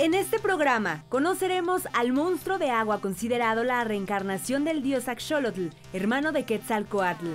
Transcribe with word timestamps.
En 0.00 0.14
este 0.14 0.38
programa 0.38 1.02
conoceremos 1.08 1.88
al 1.92 2.12
monstruo 2.12 2.56
de 2.56 2.70
agua 2.70 3.00
considerado 3.00 3.64
la 3.64 3.82
reencarnación 3.82 4.64
del 4.64 4.80
dios 4.80 5.08
Axolotl, 5.08 5.70
hermano 5.92 6.30
de 6.30 6.44
Quetzalcoatl. 6.44 7.26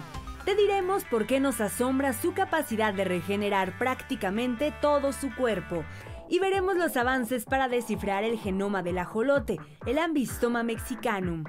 Te 0.45 0.55
diremos 0.55 1.03
por 1.03 1.27
qué 1.27 1.41
nos 1.41 1.59
asombra 1.59 2.13
su 2.13 2.33
capacidad 2.33 2.93
de 2.93 3.03
regenerar 3.03 3.77
prácticamente 3.77 4.73
todo 4.81 5.11
su 5.11 5.35
cuerpo. 5.35 5.83
Y 6.29 6.39
veremos 6.39 6.77
los 6.77 6.95
avances 6.95 7.43
para 7.43 7.67
descifrar 7.67 8.23
el 8.23 8.39
genoma 8.39 8.81
del 8.81 8.97
ajolote, 8.97 9.57
el 9.85 9.97
Ambistoma 9.97 10.63
mexicanum. 10.63 11.43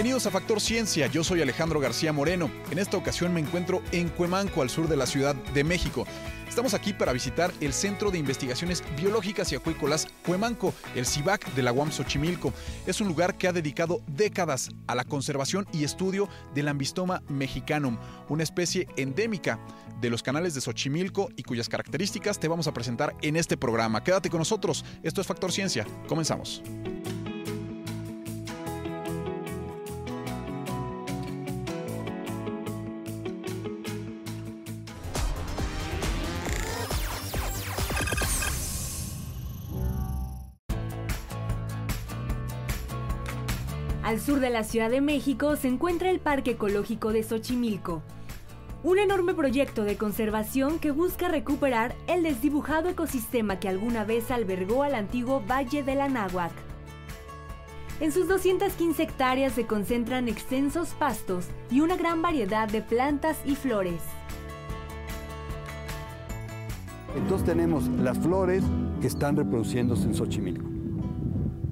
Bienvenidos 0.00 0.24
a 0.24 0.30
Factor 0.30 0.62
Ciencia, 0.62 1.08
yo 1.08 1.22
soy 1.22 1.42
Alejandro 1.42 1.78
García 1.78 2.10
Moreno. 2.10 2.50
En 2.70 2.78
esta 2.78 2.96
ocasión 2.96 3.34
me 3.34 3.40
encuentro 3.40 3.82
en 3.92 4.08
Cuemanco, 4.08 4.62
al 4.62 4.70
sur 4.70 4.88
de 4.88 4.96
la 4.96 5.04
Ciudad 5.04 5.34
de 5.34 5.62
México. 5.62 6.06
Estamos 6.48 6.72
aquí 6.72 6.94
para 6.94 7.12
visitar 7.12 7.52
el 7.60 7.74
Centro 7.74 8.10
de 8.10 8.16
Investigaciones 8.16 8.82
Biológicas 8.96 9.52
y 9.52 9.56
Acuícolas 9.56 10.08
Cuemanco, 10.24 10.72
el 10.94 11.04
CIVAC 11.04 11.52
de 11.52 11.62
la 11.62 11.72
UAM 11.72 11.92
Xochimilco. 11.92 12.54
Es 12.86 13.02
un 13.02 13.08
lugar 13.08 13.36
que 13.36 13.46
ha 13.46 13.52
dedicado 13.52 14.00
décadas 14.06 14.70
a 14.86 14.94
la 14.94 15.04
conservación 15.04 15.66
y 15.70 15.84
estudio 15.84 16.30
del 16.54 16.68
Ambistoma 16.68 17.22
mexicanum, 17.28 17.98
una 18.30 18.42
especie 18.42 18.88
endémica 18.96 19.60
de 20.00 20.08
los 20.08 20.22
canales 20.22 20.54
de 20.54 20.62
Xochimilco 20.62 21.28
y 21.36 21.42
cuyas 21.42 21.68
características 21.68 22.40
te 22.40 22.48
vamos 22.48 22.66
a 22.66 22.72
presentar 22.72 23.14
en 23.20 23.36
este 23.36 23.58
programa. 23.58 24.02
Quédate 24.02 24.30
con 24.30 24.38
nosotros, 24.38 24.82
esto 25.02 25.20
es 25.20 25.26
Factor 25.26 25.52
Ciencia, 25.52 25.86
comenzamos. 26.08 26.62
Al 44.10 44.18
sur 44.18 44.40
de 44.40 44.50
la 44.50 44.64
Ciudad 44.64 44.90
de 44.90 45.00
México 45.00 45.54
se 45.54 45.68
encuentra 45.68 46.10
el 46.10 46.18
Parque 46.18 46.50
Ecológico 46.50 47.12
de 47.12 47.22
Xochimilco, 47.22 48.02
un 48.82 48.98
enorme 48.98 49.34
proyecto 49.34 49.84
de 49.84 49.96
conservación 49.96 50.80
que 50.80 50.90
busca 50.90 51.28
recuperar 51.28 51.94
el 52.08 52.24
desdibujado 52.24 52.88
ecosistema 52.88 53.60
que 53.60 53.68
alguna 53.68 54.02
vez 54.02 54.32
albergó 54.32 54.82
al 54.82 54.96
antiguo 54.96 55.44
Valle 55.48 55.84
de 55.84 55.94
la 55.94 56.08
Náhuac. 56.08 56.50
En 58.00 58.10
sus 58.10 58.26
215 58.26 59.00
hectáreas 59.00 59.52
se 59.52 59.68
concentran 59.68 60.26
extensos 60.26 60.88
pastos 60.98 61.46
y 61.70 61.80
una 61.80 61.96
gran 61.96 62.20
variedad 62.20 62.68
de 62.68 62.82
plantas 62.82 63.38
y 63.44 63.54
flores. 63.54 64.02
Entonces 67.16 67.46
tenemos 67.46 67.86
las 67.86 68.18
flores 68.18 68.64
que 69.00 69.06
están 69.06 69.36
reproduciéndose 69.36 70.02
en 70.02 70.14
Xochimilco. 70.16 70.66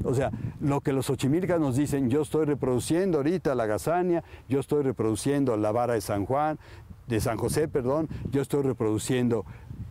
O 0.05 0.14
sea, 0.14 0.30
lo 0.61 0.81
que 0.81 0.92
los 0.92 1.06
xochimilcas 1.06 1.61
nos 1.61 1.77
dicen, 1.77 2.11
yo 2.11 2.23
estoy 2.23 2.47
reproduciendo 2.47 3.19
ahorita 3.19 3.55
la 3.55 3.67
gazania, 3.67 4.25
yo 4.48 4.61
estoy 4.61 4.83
reproduciendo 4.83 5.56
la 5.56 5.73
vara 5.73 5.95
de 5.95 6.01
San 6.01 6.27
Juan, 6.27 6.59
de 7.06 7.20
San 7.20 7.37
José, 7.37 7.69
perdón, 7.69 8.09
yo 8.31 8.42
estoy 8.42 8.62
reproduciendo. 8.62 9.45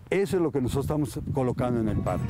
Eso 0.09 0.37
es 0.37 0.41
lo 0.41 0.51
que 0.51 0.61
nosotros 0.61 0.85
estamos 0.85 1.19
colocando 1.33 1.79
en 1.79 1.89
el 1.89 1.97
parque. 1.97 2.25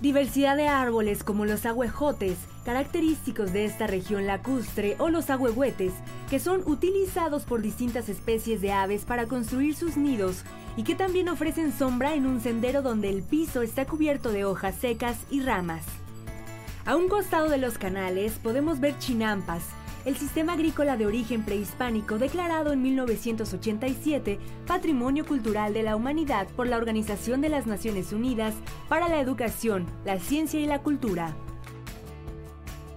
Diversidad 0.00 0.56
de 0.56 0.68
árboles 0.68 1.24
como 1.24 1.46
los 1.46 1.64
agüejotes, 1.64 2.36
característicos 2.64 3.52
de 3.52 3.64
esta 3.64 3.86
región 3.86 4.26
lacustre, 4.26 4.94
o 4.98 5.08
los 5.08 5.30
agüehuetes, 5.30 5.94
que 6.28 6.38
son 6.38 6.62
utilizados 6.66 7.44
por 7.44 7.62
distintas 7.62 8.08
especies 8.10 8.60
de 8.60 8.72
aves 8.72 9.04
para 9.06 9.26
construir 9.26 9.74
sus 9.74 9.96
nidos 9.96 10.42
y 10.76 10.82
que 10.82 10.94
también 10.94 11.30
ofrecen 11.30 11.72
sombra 11.72 12.14
en 12.14 12.26
un 12.26 12.40
sendero 12.40 12.82
donde 12.82 13.08
el 13.08 13.22
piso 13.22 13.62
está 13.62 13.86
cubierto 13.86 14.32
de 14.32 14.44
hojas 14.44 14.74
secas 14.74 15.16
y 15.30 15.40
ramas. 15.40 15.82
A 16.86 16.94
un 16.94 17.08
costado 17.08 17.48
de 17.48 17.58
los 17.58 17.78
canales 17.78 18.38
podemos 18.40 18.78
ver 18.78 18.96
chinampas, 18.98 19.64
el 20.04 20.16
sistema 20.16 20.52
agrícola 20.52 20.96
de 20.96 21.04
origen 21.04 21.42
prehispánico 21.42 22.16
declarado 22.16 22.72
en 22.72 22.80
1987 22.80 24.38
Patrimonio 24.68 25.26
Cultural 25.26 25.74
de 25.74 25.82
la 25.82 25.96
Humanidad 25.96 26.46
por 26.54 26.68
la 26.68 26.76
Organización 26.76 27.40
de 27.40 27.48
las 27.48 27.66
Naciones 27.66 28.12
Unidas 28.12 28.54
para 28.88 29.08
la 29.08 29.18
Educación, 29.18 29.84
la 30.04 30.20
Ciencia 30.20 30.60
y 30.60 30.66
la 30.66 30.80
Cultura. 30.82 31.34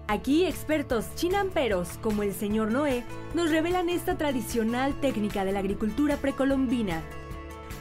Aquí 0.08 0.46
expertos 0.46 1.08
chinamperos 1.16 1.98
como 2.04 2.22
el 2.22 2.34
señor 2.34 2.72
Noé 2.72 3.04
nos 3.34 3.50
revelan 3.50 3.90
esta 3.90 4.20
tradicional 4.20 4.94
técnica 5.02 5.46
de 5.46 5.52
la 5.52 5.60
agricultura 5.60 6.18
precolombina, 6.18 7.02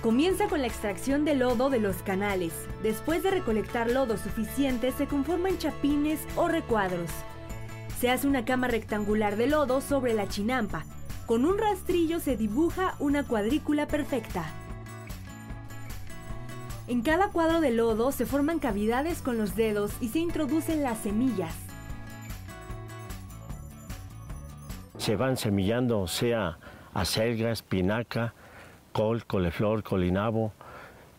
Comienza 0.02 0.46
con 0.46 0.60
la 0.60 0.68
extracción 0.68 1.24
de 1.24 1.34
lodo 1.34 1.70
de 1.70 1.80
los 1.80 1.96
canales. 2.04 2.52
Después 2.84 3.24
de 3.24 3.32
recolectar 3.32 3.90
lodo 3.90 4.16
suficiente, 4.16 4.92
se 4.92 5.08
conforman 5.08 5.58
chapines 5.58 6.20
o 6.36 6.46
recuadros. 6.46 7.10
Se 7.98 8.08
hace 8.08 8.28
una 8.28 8.44
cama 8.44 8.68
rectangular 8.68 9.34
de 9.34 9.48
lodo 9.48 9.80
sobre 9.80 10.14
la 10.14 10.28
chinampa. 10.28 10.84
Con 11.26 11.44
un 11.44 11.58
rastrillo 11.58 12.20
se 12.20 12.36
dibuja 12.36 12.94
una 13.00 13.24
cuadrícula 13.24 13.88
perfecta. 13.88 14.44
En 16.86 17.02
cada 17.02 17.30
cuadro 17.30 17.60
de 17.60 17.72
lodo 17.72 18.12
se 18.12 18.24
forman 18.24 18.60
cavidades 18.60 19.20
con 19.20 19.36
los 19.36 19.56
dedos 19.56 19.90
y 20.00 20.10
se 20.10 20.20
introducen 20.20 20.84
las 20.84 20.98
semillas. 20.98 21.54
Se 24.96 25.16
van 25.16 25.36
semillando, 25.36 26.06
sea 26.06 26.60
acelga, 26.94 27.50
espinaca, 27.50 28.32
col, 28.98 29.24
coliflor, 29.26 29.84
colinabo, 29.84 30.52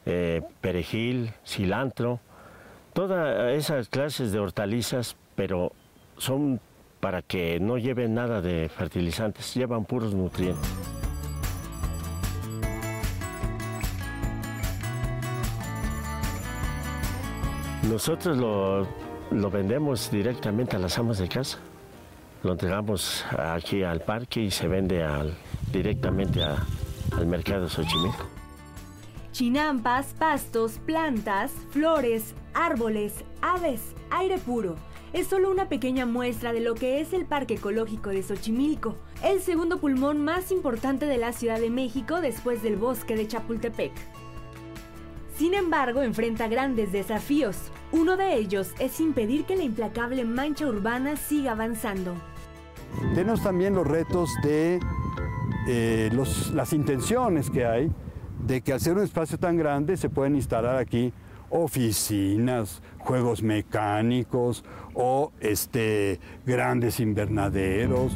eh, 0.06 0.42
perejil, 0.60 1.32
cilantro, 1.46 2.20
todas 2.92 3.54
esas 3.54 3.88
clases 3.88 4.34
de 4.34 4.40
hortalizas, 4.40 5.16
pero 5.36 5.72
son 6.18 6.60
para 7.00 7.22
que 7.22 7.58
no 7.62 7.78
lleven 7.78 8.16
nada 8.16 8.42
de 8.42 8.68
fertilizantes, 8.68 9.54
llevan 9.56 9.86
puros 9.86 10.14
nutrientes. 10.14 10.70
Nosotros 17.90 18.38
lo, 18.38 18.86
lo 19.32 19.50
vendemos 19.50 20.12
directamente 20.12 20.76
a 20.76 20.80
las 20.80 21.00
amas 21.00 21.18
de 21.18 21.30
casa. 21.30 21.60
Lo 22.44 22.52
entregamos 22.52 23.24
aquí 23.38 23.84
al 23.84 24.02
parque 24.02 24.42
y 24.42 24.52
se 24.52 24.68
vende 24.68 25.02
al, 25.02 25.34
directamente 25.72 26.44
a, 26.44 26.58
al 27.18 27.28
mercado 27.28 27.68
Xochimilco. 27.70 28.26
Chinampas, 29.32 30.14
pastos, 30.18 30.80
plantas, 30.86 31.52
flores, 31.72 32.34
árboles, 32.54 33.24
aves, 33.42 33.82
aire 34.10 34.38
puro. 34.38 34.76
Es 35.14 35.28
solo 35.28 35.50
una 35.50 35.70
pequeña 35.70 36.06
muestra 36.06 36.54
de 36.54 36.60
lo 36.60 36.76
que 36.76 37.00
es 37.00 37.14
el 37.14 37.26
Parque 37.26 37.56
Ecológico 37.56 38.10
de 38.10 38.22
Xochimilco, 38.22 38.96
el 39.24 39.42
segundo 39.42 39.80
pulmón 39.80 40.24
más 40.24 40.52
importante 40.52 41.06
de 41.06 41.18
la 41.18 41.34
Ciudad 41.34 41.60
de 41.60 41.70
México 41.70 42.22
después 42.22 42.62
del 42.62 42.76
bosque 42.76 43.16
de 43.16 43.28
Chapultepec. 43.28 43.92
Sin 45.36 45.54
embargo, 45.54 46.04
enfrenta 46.04 46.48
grandes 46.48 46.92
desafíos. 46.92 47.56
Uno 47.92 48.18
de 48.18 48.36
ellos 48.36 48.72
es 48.78 49.00
impedir 49.00 49.46
que 49.46 49.56
la 49.56 49.64
implacable 49.64 50.26
mancha 50.26 50.68
urbana 50.68 51.16
siga 51.16 51.54
avanzando. 51.54 52.14
Tenemos 53.16 53.42
también 53.42 53.74
los 53.74 53.88
retos 53.88 54.30
de 54.44 54.80
eh, 55.72 56.10
los, 56.12 56.52
las 56.52 56.74
intenciones 56.74 57.52
que 57.52 57.64
hay 57.64 57.92
de 58.40 58.62
que 58.62 58.74
al 58.74 58.80
ser 58.80 58.94
un 58.98 59.04
espacio 59.04 59.38
tan 59.38 59.56
grande 59.56 59.98
se 59.98 60.10
pueden 60.10 60.36
instalar 60.36 60.78
aquí 60.78 61.14
oficinas, 61.52 62.82
juegos 62.98 63.44
mecánicos 63.44 64.66
o 64.96 65.32
este, 65.40 66.20
grandes 66.44 67.00
invernaderos. 67.00 68.14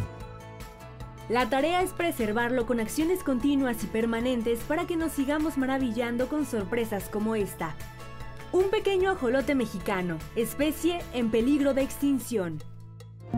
La 1.29 1.47
tarea 1.47 1.83
es 1.83 1.91
preservarlo 1.91 2.65
con 2.65 2.79
acciones 2.79 3.23
continuas 3.23 3.83
y 3.83 3.87
permanentes 3.87 4.59
para 4.61 4.87
que 4.87 4.97
nos 4.97 5.11
sigamos 5.11 5.55
maravillando 5.55 6.29
con 6.29 6.47
sorpresas 6.47 7.07
como 7.07 7.35
esta. 7.35 7.75
Un 8.51 8.71
pequeño 8.71 9.11
ajolote 9.11 9.53
mexicano, 9.53 10.17
especie 10.35 11.01
en 11.13 11.29
peligro 11.29 11.75
de 11.75 11.83
extinción. 11.83 12.63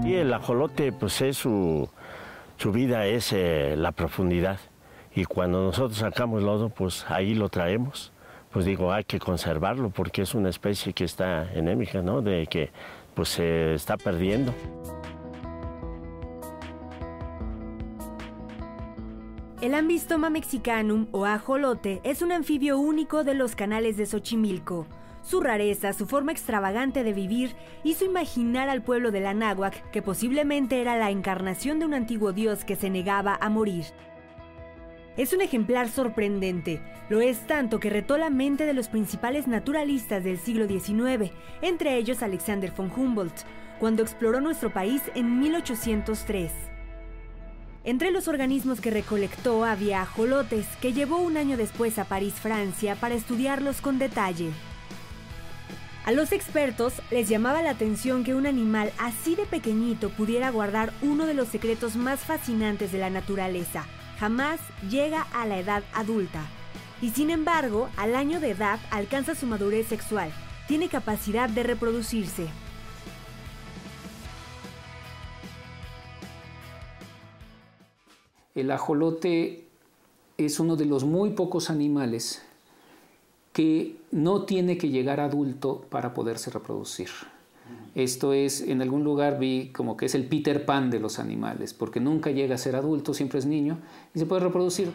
Y 0.05 0.13
el 0.13 0.33
ajolote 0.33 0.93
pues 0.93 1.21
es 1.21 1.35
su, 1.35 1.89
su 2.57 2.71
vida 2.71 3.05
es 3.05 3.33
eh, 3.33 3.75
la 3.77 3.91
profundidad. 3.91 4.59
Y 5.13 5.25
cuando 5.25 5.63
nosotros 5.63 5.97
sacamos 5.97 6.43
lodo, 6.43 6.69
pues 6.69 7.05
ahí 7.09 7.35
lo 7.35 7.49
traemos. 7.49 8.11
Pues 8.51 8.65
digo, 8.65 8.91
hay 8.91 9.03
que 9.03 9.19
conservarlo 9.19 9.89
porque 9.89 10.21
es 10.21 10.33
una 10.33 10.49
especie 10.49 10.93
que 10.93 11.03
está 11.03 11.51
enémica, 11.53 12.01
¿no? 12.01 12.21
De 12.21 12.47
que 12.47 12.71
pues 13.13 13.29
se 13.29 13.73
está 13.73 13.97
perdiendo. 13.97 14.53
El 19.61 19.73
Ambistoma 19.73 20.29
mexicanum 20.29 21.07
o 21.11 21.25
ajolote 21.25 22.01
es 22.03 22.21
un 22.21 22.31
anfibio 22.31 22.77
único 22.77 23.23
de 23.23 23.33
los 23.33 23.55
canales 23.55 23.97
de 23.97 24.05
Xochimilco. 24.05 24.85
Su 25.25 25.41
rareza, 25.41 25.91
su 25.93 26.05
forma 26.05 26.31
extravagante 26.31 27.03
de 27.03 27.11
vivir, 27.11 27.55
hizo 27.83 28.05
imaginar 28.05 28.69
al 28.69 28.83
pueblo 28.83 29.09
de 29.09 29.21
la 29.21 29.33
Náhuac 29.33 29.89
que 29.89 30.03
posiblemente 30.03 30.79
era 30.81 30.97
la 30.97 31.09
encarnación 31.09 31.79
de 31.79 31.85
un 31.85 31.95
antiguo 31.95 32.31
dios 32.31 32.63
que 32.63 32.75
se 32.75 32.91
negaba 32.91 33.35
a 33.41 33.49
morir. 33.49 33.85
Es 35.17 35.33
un 35.33 35.41
ejemplar 35.41 35.89
sorprendente, 35.89 36.79
lo 37.09 37.21
es 37.21 37.47
tanto 37.47 37.79
que 37.79 37.89
retó 37.89 38.19
la 38.19 38.29
mente 38.29 38.67
de 38.67 38.73
los 38.73 38.87
principales 38.87 39.47
naturalistas 39.47 40.23
del 40.23 40.37
siglo 40.37 40.67
XIX, 40.67 41.31
entre 41.63 41.97
ellos 41.97 42.21
Alexander 42.21 42.71
von 42.77 42.91
Humboldt, 42.95 43.45
cuando 43.79 44.03
exploró 44.03 44.41
nuestro 44.41 44.71
país 44.71 45.01
en 45.15 45.39
1803. 45.39 46.51
Entre 47.83 48.11
los 48.11 48.27
organismos 48.27 48.79
que 48.79 48.91
recolectó 48.91 49.65
había 49.65 50.03
ajolotes, 50.03 50.67
que 50.81 50.93
llevó 50.93 51.17
un 51.17 51.35
año 51.35 51.57
después 51.57 51.97
a 51.97 52.05
París, 52.05 52.35
Francia, 52.35 52.95
para 52.95 53.15
estudiarlos 53.15 53.81
con 53.81 53.97
detalle. 53.97 54.51
A 56.05 56.11
los 56.11 56.31
expertos 56.33 56.93
les 57.09 57.27
llamaba 57.29 57.63
la 57.63 57.71
atención 57.71 58.23
que 58.23 58.35
un 58.35 58.45
animal 58.45 58.93
así 58.99 59.35
de 59.35 59.47
pequeñito 59.47 60.11
pudiera 60.11 60.51
guardar 60.51 60.93
uno 61.01 61.25
de 61.25 61.33
los 61.33 61.47
secretos 61.47 61.95
más 61.95 62.19
fascinantes 62.19 62.91
de 62.91 62.99
la 62.99 63.09
naturaleza. 63.09 63.87
Jamás 64.19 64.59
llega 64.87 65.23
a 65.33 65.47
la 65.47 65.57
edad 65.57 65.83
adulta. 65.95 66.45
Y 67.01 67.09
sin 67.09 67.31
embargo, 67.31 67.89
al 67.97 68.15
año 68.15 68.39
de 68.39 68.51
edad 68.51 68.79
alcanza 68.91 69.33
su 69.33 69.47
madurez 69.47 69.87
sexual. 69.87 70.31
Tiene 70.67 70.89
capacidad 70.89 71.49
de 71.49 71.63
reproducirse. 71.63 72.49
El 78.53 78.69
ajolote 78.69 79.65
es 80.37 80.59
uno 80.59 80.75
de 80.75 80.85
los 80.85 81.03
muy 81.03 81.31
pocos 81.31 81.71
animales 81.71 82.43
que 83.55 83.95
no 84.11 84.41
tiene 84.41 84.77
que 84.77 84.89
llegar 84.89 85.21
adulto 85.21 85.85
para 85.89 86.13
poderse 86.13 86.51
reproducir. 86.51 87.07
Esto 87.95 88.33
es, 88.33 88.59
en 88.59 88.81
algún 88.81 89.05
lugar 89.05 89.39
vi 89.39 89.69
como 89.69 89.95
que 89.95 90.07
es 90.07 90.13
el 90.13 90.25
Peter 90.25 90.65
Pan 90.65 90.91
de 90.91 90.99
los 90.99 91.19
animales, 91.19 91.73
porque 91.73 92.01
nunca 92.01 92.31
llega 92.31 92.55
a 92.55 92.57
ser 92.57 92.75
adulto, 92.75 93.13
siempre 93.13 93.39
es 93.39 93.45
niño 93.45 93.79
y 94.13 94.19
se 94.19 94.25
puede 94.25 94.41
reproducir. 94.41 94.91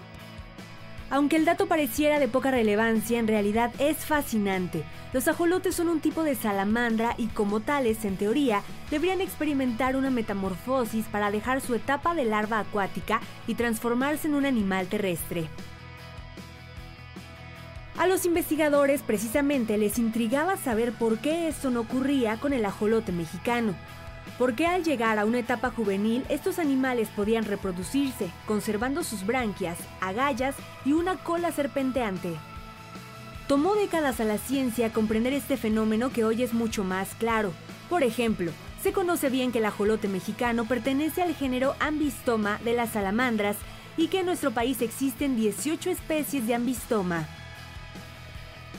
Aunque 1.08 1.36
el 1.36 1.46
dato 1.46 1.68
pareciera 1.68 2.18
de 2.18 2.28
poca 2.28 2.50
relevancia, 2.50 3.18
en 3.18 3.28
realidad 3.28 3.72
es 3.78 3.96
fascinante. 3.96 4.84
Los 5.14 5.26
ajolotes 5.26 5.74
son 5.74 5.88
un 5.88 6.00
tipo 6.00 6.22
de 6.22 6.34
salamandra 6.34 7.14
y 7.16 7.28
como 7.28 7.60
tales, 7.60 8.04
en 8.04 8.18
teoría, 8.18 8.60
deberían 8.90 9.22
experimentar 9.22 9.96
una 9.96 10.10
metamorfosis 10.10 11.06
para 11.06 11.30
dejar 11.30 11.62
su 11.62 11.74
etapa 11.74 12.14
de 12.14 12.26
larva 12.26 12.58
acuática 12.58 13.22
y 13.46 13.54
transformarse 13.54 14.28
en 14.28 14.34
un 14.34 14.44
animal 14.44 14.86
terrestre. 14.86 15.48
A 18.00 18.06
los 18.06 18.24
investigadores 18.24 19.02
precisamente 19.02 19.76
les 19.76 19.98
intrigaba 19.98 20.56
saber 20.56 20.92
por 20.92 21.18
qué 21.18 21.48
esto 21.48 21.68
no 21.68 21.80
ocurría 21.80 22.38
con 22.38 22.54
el 22.54 22.64
ajolote 22.64 23.12
mexicano. 23.12 23.74
Porque 24.38 24.66
al 24.66 24.84
llegar 24.84 25.18
a 25.18 25.26
una 25.26 25.40
etapa 25.40 25.68
juvenil 25.68 26.24
estos 26.30 26.58
animales 26.58 27.10
podían 27.14 27.44
reproducirse, 27.44 28.30
conservando 28.46 29.04
sus 29.04 29.26
branquias, 29.26 29.76
agallas 30.00 30.54
y 30.86 30.94
una 30.94 31.16
cola 31.16 31.52
serpenteante. 31.52 32.32
Tomó 33.46 33.74
décadas 33.74 34.18
a 34.18 34.24
la 34.24 34.38
ciencia 34.38 34.94
comprender 34.94 35.34
este 35.34 35.58
fenómeno 35.58 36.10
que 36.10 36.24
hoy 36.24 36.42
es 36.42 36.54
mucho 36.54 36.84
más 36.84 37.14
claro. 37.16 37.52
Por 37.90 38.02
ejemplo, 38.02 38.50
se 38.82 38.94
conoce 38.94 39.28
bien 39.28 39.52
que 39.52 39.58
el 39.58 39.66
ajolote 39.66 40.08
mexicano 40.08 40.64
pertenece 40.64 41.20
al 41.20 41.34
género 41.34 41.74
Ambistoma 41.80 42.60
de 42.64 42.72
las 42.72 42.92
salamandras 42.92 43.58
y 43.98 44.08
que 44.08 44.20
en 44.20 44.26
nuestro 44.26 44.52
país 44.52 44.80
existen 44.80 45.36
18 45.36 45.90
especies 45.90 46.46
de 46.46 46.54
Ambistoma. 46.54 47.28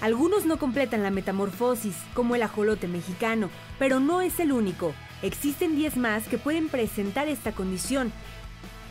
Algunos 0.02 0.48
no 0.48 0.58
completan 0.58 1.04
la 1.04 1.12
metamorfosis, 1.12 1.96
como 2.16 2.36
el 2.36 2.42
ajolote 2.42 2.88
mexicano, 2.88 3.50
pero 3.78 4.00
no 4.00 4.22
es 4.22 4.40
el 4.40 4.52
único. 4.52 4.94
Existen 5.22 5.76
10 5.76 5.98
más 5.98 6.28
que 6.28 6.40
pueden 6.40 6.70
presentar 6.70 7.28
esta 7.28 7.52
condición. 7.52 8.12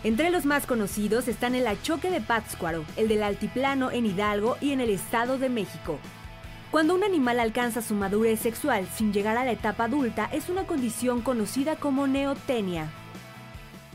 Entre 0.05 0.31
los 0.31 0.47
más 0.47 0.67
conocidos 0.67 1.27
están 1.27 1.57
el 1.57 1.67
achoque 1.67 2.11
de 2.11 2.21
Pátzcuaro, 2.21 2.85
el 2.97 3.09
del 3.09 3.25
altiplano 3.25 3.91
en 3.91 4.07
Hidalgo 4.07 4.57
y 4.61 4.71
en 4.71 4.81
el 4.81 4.91
Estado 4.91 5.37
de 5.37 5.49
México. 5.49 5.99
Cuando 6.71 6.95
un 6.95 7.03
animal 7.03 7.41
alcanza 7.41 7.83
su 7.83 7.95
madurez 7.95 8.39
sexual 8.39 8.87
sin 8.87 9.13
llegar 9.13 9.37
a 9.37 9.45
la 9.45 9.51
etapa 9.51 9.85
adulta 9.85 10.31
es 10.33 10.49
una 10.49 10.65
condición 10.65 11.21
conocida 11.23 11.75
como 11.75 12.07
neotenia. 12.07 12.89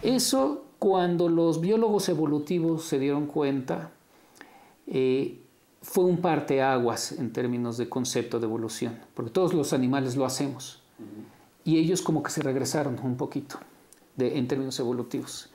Eso 0.01 0.65
cuando 0.79 1.29
los 1.29 1.61
biólogos 1.61 2.09
evolutivos 2.09 2.83
se 2.83 2.99
dieron 2.99 3.27
cuenta, 3.27 3.91
eh, 4.87 5.44
fue 5.85 6.03
un 6.03 6.17
parteaguas 6.17 7.11
en 7.11 7.31
términos 7.31 7.77
de 7.77 7.87
concepto 7.87 8.39
de 8.39 8.47
evolución, 8.47 8.99
porque 9.13 9.31
todos 9.31 9.53
los 9.53 9.71
animales 9.71 10.15
lo 10.15 10.25
hacemos. 10.25 10.81
Y 11.63 11.77
ellos 11.77 12.01
como 12.01 12.23
que 12.23 12.31
se 12.31 12.41
regresaron 12.41 12.99
un 13.03 13.15
poquito 13.15 13.57
en 14.17 14.47
términos 14.47 14.79
evolutivos. 14.79 15.51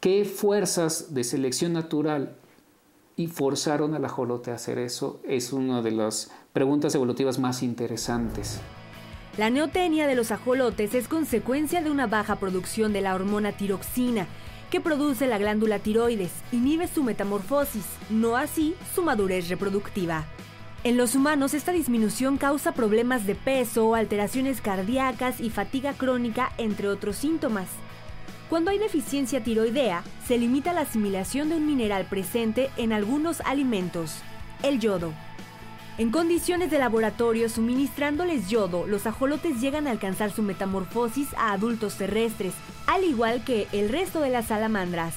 ¿Qué 0.00 0.24
fuerzas 0.24 1.14
de 1.14 1.22
selección 1.22 1.72
natural 1.72 2.34
y 3.14 3.28
forzaron 3.28 3.94
al 3.94 4.04
ajolote 4.04 4.50
a 4.50 4.56
hacer 4.56 4.78
eso? 4.78 5.20
Es 5.24 5.52
una 5.52 5.80
de 5.80 5.92
las 5.92 6.32
preguntas 6.52 6.94
evolutivas 6.96 7.38
más 7.38 7.62
interesantes. 7.62 8.60
La 9.38 9.48
neotenia 9.48 10.06
de 10.08 10.16
los 10.16 10.32
ajolotes 10.32 10.92
es 10.94 11.06
consecuencia 11.08 11.82
de 11.82 11.90
una 11.90 12.08
baja 12.08 12.36
producción 12.36 12.92
de 12.92 13.00
la 13.00 13.14
hormona 13.14 13.52
tiroxina, 13.52 14.26
que 14.72 14.80
produce 14.80 15.26
la 15.26 15.36
glándula 15.36 15.80
tiroides, 15.80 16.32
inhibe 16.50 16.88
su 16.88 17.02
metamorfosis, 17.02 17.84
no 18.08 18.38
así 18.38 18.74
su 18.94 19.02
madurez 19.02 19.50
reproductiva. 19.50 20.24
En 20.82 20.96
los 20.96 21.14
humanos 21.14 21.52
esta 21.52 21.72
disminución 21.72 22.38
causa 22.38 22.72
problemas 22.72 23.26
de 23.26 23.34
peso, 23.34 23.94
alteraciones 23.94 24.62
cardíacas 24.62 25.42
y 25.42 25.50
fatiga 25.50 25.92
crónica, 25.92 26.52
entre 26.56 26.88
otros 26.88 27.16
síntomas. 27.16 27.68
Cuando 28.48 28.70
hay 28.70 28.78
deficiencia 28.78 29.44
tiroidea, 29.44 30.04
se 30.26 30.38
limita 30.38 30.72
la 30.72 30.80
asimilación 30.80 31.50
de 31.50 31.56
un 31.56 31.66
mineral 31.66 32.06
presente 32.06 32.70
en 32.78 32.94
algunos 32.94 33.42
alimentos, 33.42 34.22
el 34.62 34.80
yodo. 34.80 35.12
En 35.98 36.10
condiciones 36.10 36.70
de 36.70 36.78
laboratorio 36.78 37.50
suministrándoles 37.50 38.48
yodo, 38.48 38.86
los 38.86 39.06
ajolotes 39.06 39.60
llegan 39.60 39.86
a 39.86 39.90
alcanzar 39.90 40.32
su 40.32 40.42
metamorfosis 40.42 41.28
a 41.36 41.52
adultos 41.52 41.96
terrestres, 41.96 42.54
al 42.86 43.04
igual 43.04 43.44
que 43.44 43.68
el 43.72 43.90
resto 43.90 44.20
de 44.20 44.30
las 44.30 44.46
salamandras. 44.46 45.14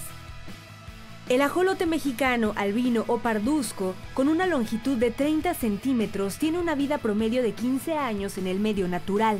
El 1.29 1.41
ajolote 1.41 1.85
mexicano, 1.85 2.51
albino 2.57 3.05
o 3.07 3.19
parduzco, 3.19 3.95
con 4.13 4.27
una 4.27 4.45
longitud 4.45 4.97
de 4.97 5.11
30 5.11 5.53
centímetros, 5.53 6.37
tiene 6.37 6.59
una 6.59 6.75
vida 6.75 6.97
promedio 6.97 7.41
de 7.41 7.53
15 7.53 7.97
años 7.97 8.37
en 8.37 8.45
el 8.45 8.59
medio 8.59 8.89
natural. 8.89 9.39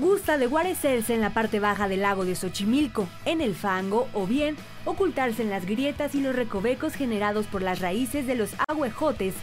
Gusta 0.00 0.38
de 0.38 0.46
guarecerse 0.46 1.14
en 1.14 1.20
la 1.20 1.34
parte 1.34 1.60
baja 1.60 1.88
del 1.88 2.00
lago 2.00 2.24
de 2.24 2.34
Xochimilco, 2.34 3.06
en 3.26 3.42
el 3.42 3.54
fango 3.54 4.08
o 4.14 4.26
bien 4.26 4.56
ocultarse 4.86 5.42
en 5.42 5.50
las 5.50 5.66
grietas 5.66 6.14
y 6.14 6.22
los 6.22 6.34
recovecos 6.34 6.94
generados 6.94 7.46
por 7.46 7.62
las 7.62 7.80
raíces 7.80 8.26
de 8.26 8.34
los 8.34 8.50
aguejotes, 8.66 9.34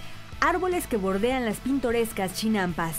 árboles 0.41 0.87
que 0.87 0.97
bordean 0.97 1.45
las 1.45 1.61
pintorescas 1.61 2.33
chinampas. 2.33 2.95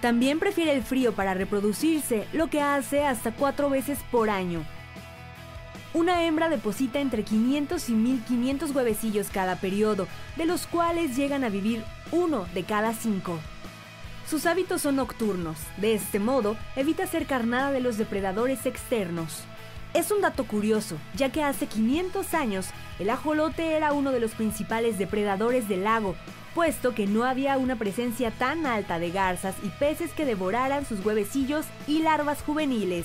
También 0.00 0.40
prefiere 0.40 0.72
el 0.72 0.82
frío 0.82 1.12
para 1.12 1.34
reproducirse, 1.34 2.26
lo 2.32 2.48
que 2.48 2.60
hace 2.60 3.04
hasta 3.04 3.32
cuatro 3.32 3.70
veces 3.70 3.98
por 4.10 4.30
año, 4.30 4.64
una 5.92 6.24
hembra 6.24 6.48
deposita 6.48 7.00
entre 7.00 7.24
500 7.24 7.88
y 7.88 7.92
1500 7.92 8.70
huevecillos 8.70 9.28
cada 9.28 9.56
periodo, 9.56 10.06
de 10.36 10.46
los 10.46 10.68
cuales 10.68 11.16
llegan 11.16 11.42
a 11.42 11.48
vivir 11.48 11.82
uno 12.12 12.46
de 12.54 12.62
cada 12.62 12.94
cinco. 12.94 13.40
Sus 14.28 14.46
hábitos 14.46 14.82
son 14.82 14.96
nocturnos, 14.96 15.58
de 15.78 15.94
este 15.94 16.20
modo 16.20 16.56
evita 16.76 17.08
ser 17.08 17.26
carnada 17.26 17.72
de 17.72 17.80
los 17.80 17.98
depredadores 17.98 18.66
externos. 18.66 19.42
Es 19.92 20.12
un 20.12 20.20
dato 20.20 20.44
curioso, 20.44 20.98
ya 21.16 21.32
que 21.32 21.42
hace 21.42 21.66
500 21.66 22.34
años 22.34 22.66
el 23.00 23.10
ajolote 23.10 23.72
era 23.72 23.92
uno 23.92 24.12
de 24.12 24.20
los 24.20 24.30
principales 24.32 24.98
depredadores 24.98 25.68
del 25.68 25.82
lago, 25.82 26.14
puesto 26.54 26.94
que 26.94 27.08
no 27.08 27.24
había 27.24 27.58
una 27.58 27.76
presencia 27.76 28.30
tan 28.30 28.66
alta 28.66 29.00
de 29.00 29.10
garzas 29.10 29.56
y 29.64 29.68
peces 29.68 30.12
que 30.12 30.24
devoraran 30.24 30.86
sus 30.86 31.04
huevecillos 31.04 31.66
y 31.88 32.02
larvas 32.02 32.40
juveniles. 32.42 33.04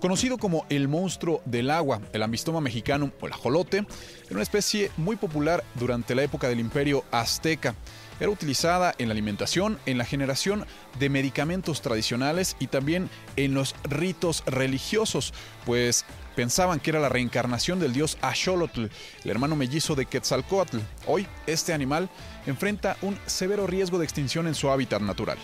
Conocido 0.00 0.38
como 0.38 0.64
el 0.68 0.86
monstruo 0.86 1.42
del 1.44 1.70
agua, 1.70 2.00
el 2.12 2.22
ambistoma 2.22 2.60
mexicano 2.60 3.10
o 3.20 3.26
el 3.26 3.32
ajolote, 3.32 3.78
era 3.78 4.34
una 4.34 4.42
especie 4.42 4.92
muy 4.96 5.16
popular 5.16 5.64
durante 5.74 6.14
la 6.14 6.22
época 6.22 6.48
del 6.48 6.60
imperio 6.60 7.02
azteca. 7.10 7.74
Era 8.20 8.30
utilizada 8.30 8.94
en 8.98 9.08
la 9.08 9.12
alimentación, 9.12 9.78
en 9.86 9.96
la 9.96 10.04
generación 10.04 10.66
de 10.98 11.08
medicamentos 11.08 11.82
tradicionales 11.82 12.56
y 12.58 12.66
también 12.66 13.08
en 13.36 13.54
los 13.54 13.76
ritos 13.84 14.42
religiosos, 14.46 15.32
pues 15.64 16.04
pensaban 16.34 16.80
que 16.80 16.90
era 16.90 17.00
la 17.00 17.08
reencarnación 17.08 17.78
del 17.78 17.92
dios 17.92 18.18
Axolotl, 18.20 18.86
el 19.24 19.30
hermano 19.30 19.56
mellizo 19.56 19.94
de 19.94 20.06
Quetzalcoatl. 20.06 20.78
Hoy, 21.06 21.26
este 21.46 21.72
animal 21.72 22.08
enfrenta 22.46 22.96
un 23.02 23.16
severo 23.26 23.66
riesgo 23.66 23.98
de 23.98 24.04
extinción 24.04 24.46
en 24.46 24.54
su 24.54 24.70
hábitat 24.70 25.00
natural. 25.00 25.38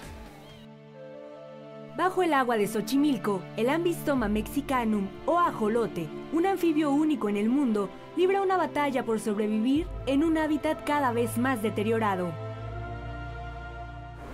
Bajo 1.97 2.25
el 2.25 2.35
agua 2.35 2.57
de 2.57 2.67
Xochimilco, 2.67 3.41
el 3.57 3.69
Ambistoma 3.71 4.27
mexicanum 4.27 5.09
o 5.27 5.39
ajolote, 5.39 6.09
un 6.33 6.45
anfibio 6.45 6.91
único 6.91 7.29
en 7.29 7.37
el 7.37 7.49
mundo, 7.49 7.89
libra 8.17 8.43
una 8.43 8.57
batalla 8.57 9.05
por 9.05 9.21
sobrevivir 9.21 9.87
en 10.07 10.25
un 10.25 10.37
hábitat 10.37 10.85
cada 10.85 11.13
vez 11.13 11.39
más 11.39 11.63
deteriorado. 11.63 12.44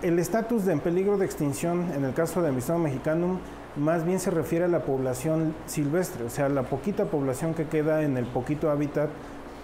El 0.02 0.18
estatus 0.18 0.64
de 0.64 0.72
en 0.72 0.80
peligro 0.80 1.18
de 1.18 1.26
extinción 1.26 1.92
en 1.94 2.04
el 2.04 2.14
caso 2.14 2.40
de 2.40 2.48
Ambistoma 2.48 2.84
mexicanum 2.84 3.38
más 3.76 4.06
bien 4.06 4.18
se 4.18 4.30
refiere 4.30 4.64
a 4.64 4.68
la 4.68 4.80
población 4.80 5.54
silvestre, 5.66 6.24
o 6.24 6.30
sea, 6.30 6.48
la 6.48 6.62
poquita 6.62 7.04
población 7.04 7.52
que 7.52 7.66
queda 7.66 8.02
en 8.02 8.16
el 8.16 8.24
poquito 8.24 8.70
hábitat 8.70 9.10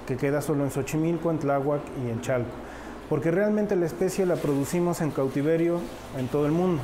que 0.07 0.19
queda 0.19 0.43
solo 0.43 0.65
en 0.65 0.71
Xochimilco, 0.71 1.31
en 1.31 1.39
Tláhuac 1.39 1.81
y 2.05 2.11
en 2.11 2.21
Chalco, 2.21 2.51
porque 3.09 3.31
realmente 3.31 3.77
la 3.77 3.87
especie 3.87 4.27
la 4.27 4.37
producimos 4.37 5.01
en 5.01 5.11
cautiverio 5.11 5.81
en 6.19 6.29
todo 6.29 6.45
el 6.45 6.53
mundo. 6.53 6.83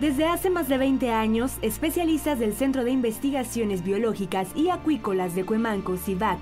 Desde 0.00 0.26
hace 0.26 0.50
más 0.50 0.68
de 0.68 0.78
20 0.78 1.12
años, 1.12 1.58
especialistas 1.62 2.40
del 2.40 2.54
Centro 2.54 2.82
de 2.82 2.90
Investigaciones 2.90 3.84
Biológicas 3.84 4.48
y 4.56 4.70
Acuícolas 4.70 5.36
de 5.36 5.44
Cuemanco, 5.44 5.96
CIVAC, 5.96 6.40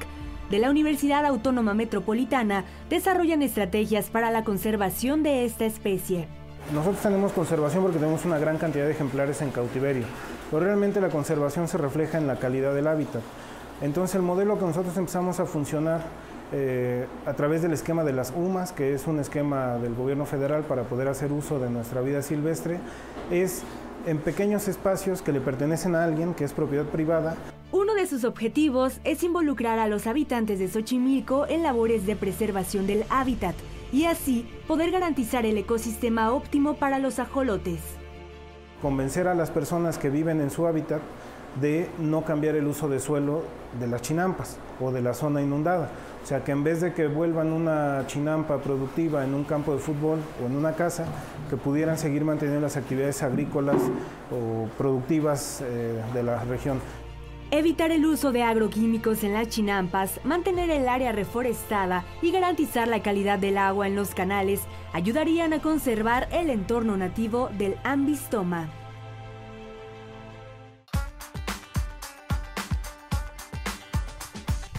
de 0.50 0.58
la 0.58 0.70
Universidad 0.70 1.24
Autónoma 1.24 1.74
Metropolitana, 1.74 2.64
desarrollan 2.88 3.42
estrategias 3.42 4.10
para 4.10 4.30
la 4.30 4.44
conservación 4.44 5.22
de 5.22 5.44
esta 5.44 5.64
especie. 5.64 6.28
Nosotros 6.72 7.00
tenemos 7.02 7.32
conservación 7.32 7.82
porque 7.82 7.98
tenemos 7.98 8.24
una 8.24 8.38
gran 8.38 8.58
cantidad 8.58 8.86
de 8.86 8.92
ejemplares 8.92 9.40
en 9.42 9.50
cautiverio, 9.50 10.04
pero 10.50 10.64
realmente 10.64 11.00
la 11.00 11.10
conservación 11.10 11.68
se 11.68 11.78
refleja 11.78 12.18
en 12.18 12.26
la 12.26 12.36
calidad 12.36 12.74
del 12.74 12.88
hábitat. 12.88 13.22
Entonces 13.82 14.16
el 14.16 14.22
modelo 14.22 14.58
que 14.58 14.64
nosotros 14.64 14.96
empezamos 14.96 15.38
a 15.38 15.46
funcionar 15.46 16.00
eh, 16.52 17.06
a 17.26 17.34
través 17.34 17.62
del 17.62 17.72
esquema 17.72 18.04
de 18.04 18.12
las 18.12 18.32
UMAS, 18.34 18.72
que 18.72 18.94
es 18.94 19.06
un 19.06 19.18
esquema 19.20 19.78
del 19.78 19.94
gobierno 19.94 20.26
federal 20.26 20.62
para 20.62 20.84
poder 20.84 21.08
hacer 21.08 21.32
uso 21.32 21.58
de 21.58 21.70
nuestra 21.70 22.00
vida 22.00 22.22
silvestre, 22.22 22.78
es 23.30 23.62
en 24.06 24.18
pequeños 24.18 24.68
espacios 24.68 25.22
que 25.22 25.32
le 25.32 25.40
pertenecen 25.40 25.94
a 25.94 26.04
alguien, 26.04 26.34
que 26.34 26.44
es 26.44 26.52
propiedad 26.52 26.84
privada. 26.84 27.36
Sus 28.08 28.22
objetivos 28.22 29.00
es 29.02 29.24
involucrar 29.24 29.80
a 29.80 29.88
los 29.88 30.06
habitantes 30.06 30.60
de 30.60 30.68
Xochimilco 30.68 31.46
en 31.48 31.64
labores 31.64 32.06
de 32.06 32.14
preservación 32.14 32.86
del 32.86 33.04
hábitat 33.10 33.56
y 33.92 34.04
así 34.04 34.48
poder 34.68 34.92
garantizar 34.92 35.44
el 35.44 35.58
ecosistema 35.58 36.30
óptimo 36.32 36.74
para 36.74 37.00
los 37.00 37.18
ajolotes. 37.18 37.80
Convencer 38.80 39.26
a 39.26 39.34
las 39.34 39.50
personas 39.50 39.98
que 39.98 40.08
viven 40.08 40.40
en 40.40 40.50
su 40.50 40.68
hábitat 40.68 41.00
de 41.60 41.88
no 41.98 42.24
cambiar 42.24 42.54
el 42.54 42.68
uso 42.68 42.88
de 42.88 43.00
suelo 43.00 43.42
de 43.80 43.88
las 43.88 44.02
chinampas 44.02 44.58
o 44.80 44.92
de 44.92 45.02
la 45.02 45.12
zona 45.12 45.42
inundada. 45.42 45.90
O 46.22 46.26
sea, 46.26 46.44
que 46.44 46.52
en 46.52 46.62
vez 46.62 46.80
de 46.80 46.92
que 46.92 47.08
vuelvan 47.08 47.52
una 47.52 48.04
chinampa 48.06 48.58
productiva 48.58 49.24
en 49.24 49.34
un 49.34 49.42
campo 49.42 49.72
de 49.72 49.78
fútbol 49.78 50.20
o 50.40 50.46
en 50.46 50.54
una 50.54 50.74
casa, 50.74 51.06
que 51.50 51.56
pudieran 51.56 51.98
seguir 51.98 52.24
manteniendo 52.24 52.60
las 52.60 52.76
actividades 52.76 53.22
agrícolas 53.24 53.76
o 54.30 54.68
productivas 54.78 55.60
eh, 55.62 56.00
de 56.14 56.22
la 56.22 56.44
región. 56.44 56.78
Evitar 57.52 57.92
el 57.92 58.04
uso 58.04 58.32
de 58.32 58.42
agroquímicos 58.42 59.22
en 59.22 59.32
las 59.32 59.48
chinampas, 59.48 60.18
mantener 60.24 60.68
el 60.68 60.88
área 60.88 61.12
reforestada 61.12 62.04
y 62.20 62.32
garantizar 62.32 62.88
la 62.88 63.02
calidad 63.02 63.38
del 63.38 63.56
agua 63.56 63.86
en 63.86 63.94
los 63.94 64.16
canales 64.16 64.62
ayudarían 64.92 65.52
a 65.52 65.62
conservar 65.62 66.28
el 66.32 66.50
entorno 66.50 66.96
nativo 66.96 67.48
del 67.56 67.76
ambistoma. 67.84 68.68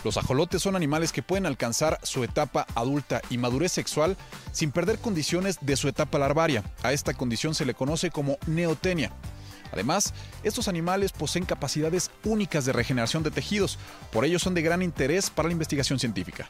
Los 0.04 0.18
ajolotes 0.18 0.62
son 0.62 0.76
animales 0.76 1.14
que 1.14 1.24
pueden 1.24 1.46
alcanzar 1.46 2.00
su 2.04 2.24
etapa 2.26 2.68
adulta 2.76 3.22
y 3.30 3.38
madurez 3.38 3.72
sexual 3.72 4.18
sin 4.52 4.72
perder 4.72 5.00
condiciones 5.00 5.58
de 5.62 5.78
su 5.78 5.88
etapa 5.88 6.20
larvaria. 6.20 6.64
A 6.84 6.92
esta 6.92 7.14
condición 7.14 7.56
se 7.56 7.66
le 7.66 7.74
conoce 7.74 8.12
como 8.12 8.38
neotenia. 8.46 9.14
Además, 9.72 10.14
estos 10.44 10.68
animales 10.68 11.12
poseen 11.12 11.46
capacidades 11.46 12.12
únicas 12.24 12.66
de 12.66 12.74
regeneración 12.74 13.24
de 13.24 13.32
tejidos, 13.32 13.78
por 14.12 14.26
ello 14.26 14.40
son 14.40 14.54
de 14.54 14.62
gran 14.62 14.82
interés 14.82 15.30
para 15.30 15.50
la 15.50 15.54
investigación 15.54 16.00
científica. 16.00 16.50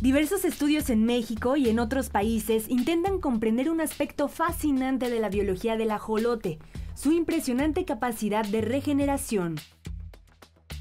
Diversos 0.00 0.44
estudios 0.44 0.90
en 0.90 1.06
México 1.06 1.56
y 1.56 1.70
en 1.70 1.78
otros 1.78 2.10
países 2.10 2.68
intentan 2.68 3.20
comprender 3.20 3.70
un 3.70 3.80
aspecto 3.80 4.28
fascinante 4.28 5.08
de 5.08 5.18
la 5.18 5.30
biología 5.30 5.78
del 5.78 5.90
ajolote, 5.92 6.58
su 6.94 7.12
impresionante 7.12 7.86
capacidad 7.86 8.44
de 8.44 8.60
regeneración. 8.60 9.56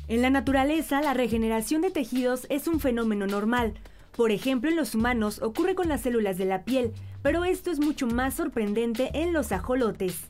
En 0.09 0.21
la 0.21 0.29
naturaleza, 0.29 1.01
la 1.01 1.13
regeneración 1.13 1.81
de 1.81 1.89
tejidos 1.89 2.45
es 2.49 2.67
un 2.67 2.81
fenómeno 2.81 3.25
normal. 3.25 3.75
Por 4.15 4.31
ejemplo, 4.31 4.69
en 4.69 4.75
los 4.75 4.93
humanos 4.93 5.41
ocurre 5.41 5.73
con 5.73 5.89
las 5.89 6.01
células 6.01 6.37
de 6.37 6.45
la 6.45 6.63
piel, 6.63 6.93
pero 7.23 7.45
esto 7.45 7.71
es 7.71 7.79
mucho 7.79 8.05
más 8.05 8.35
sorprendente 8.35 9.09
en 9.13 9.33
los 9.33 9.51
ajolotes. 9.51 10.29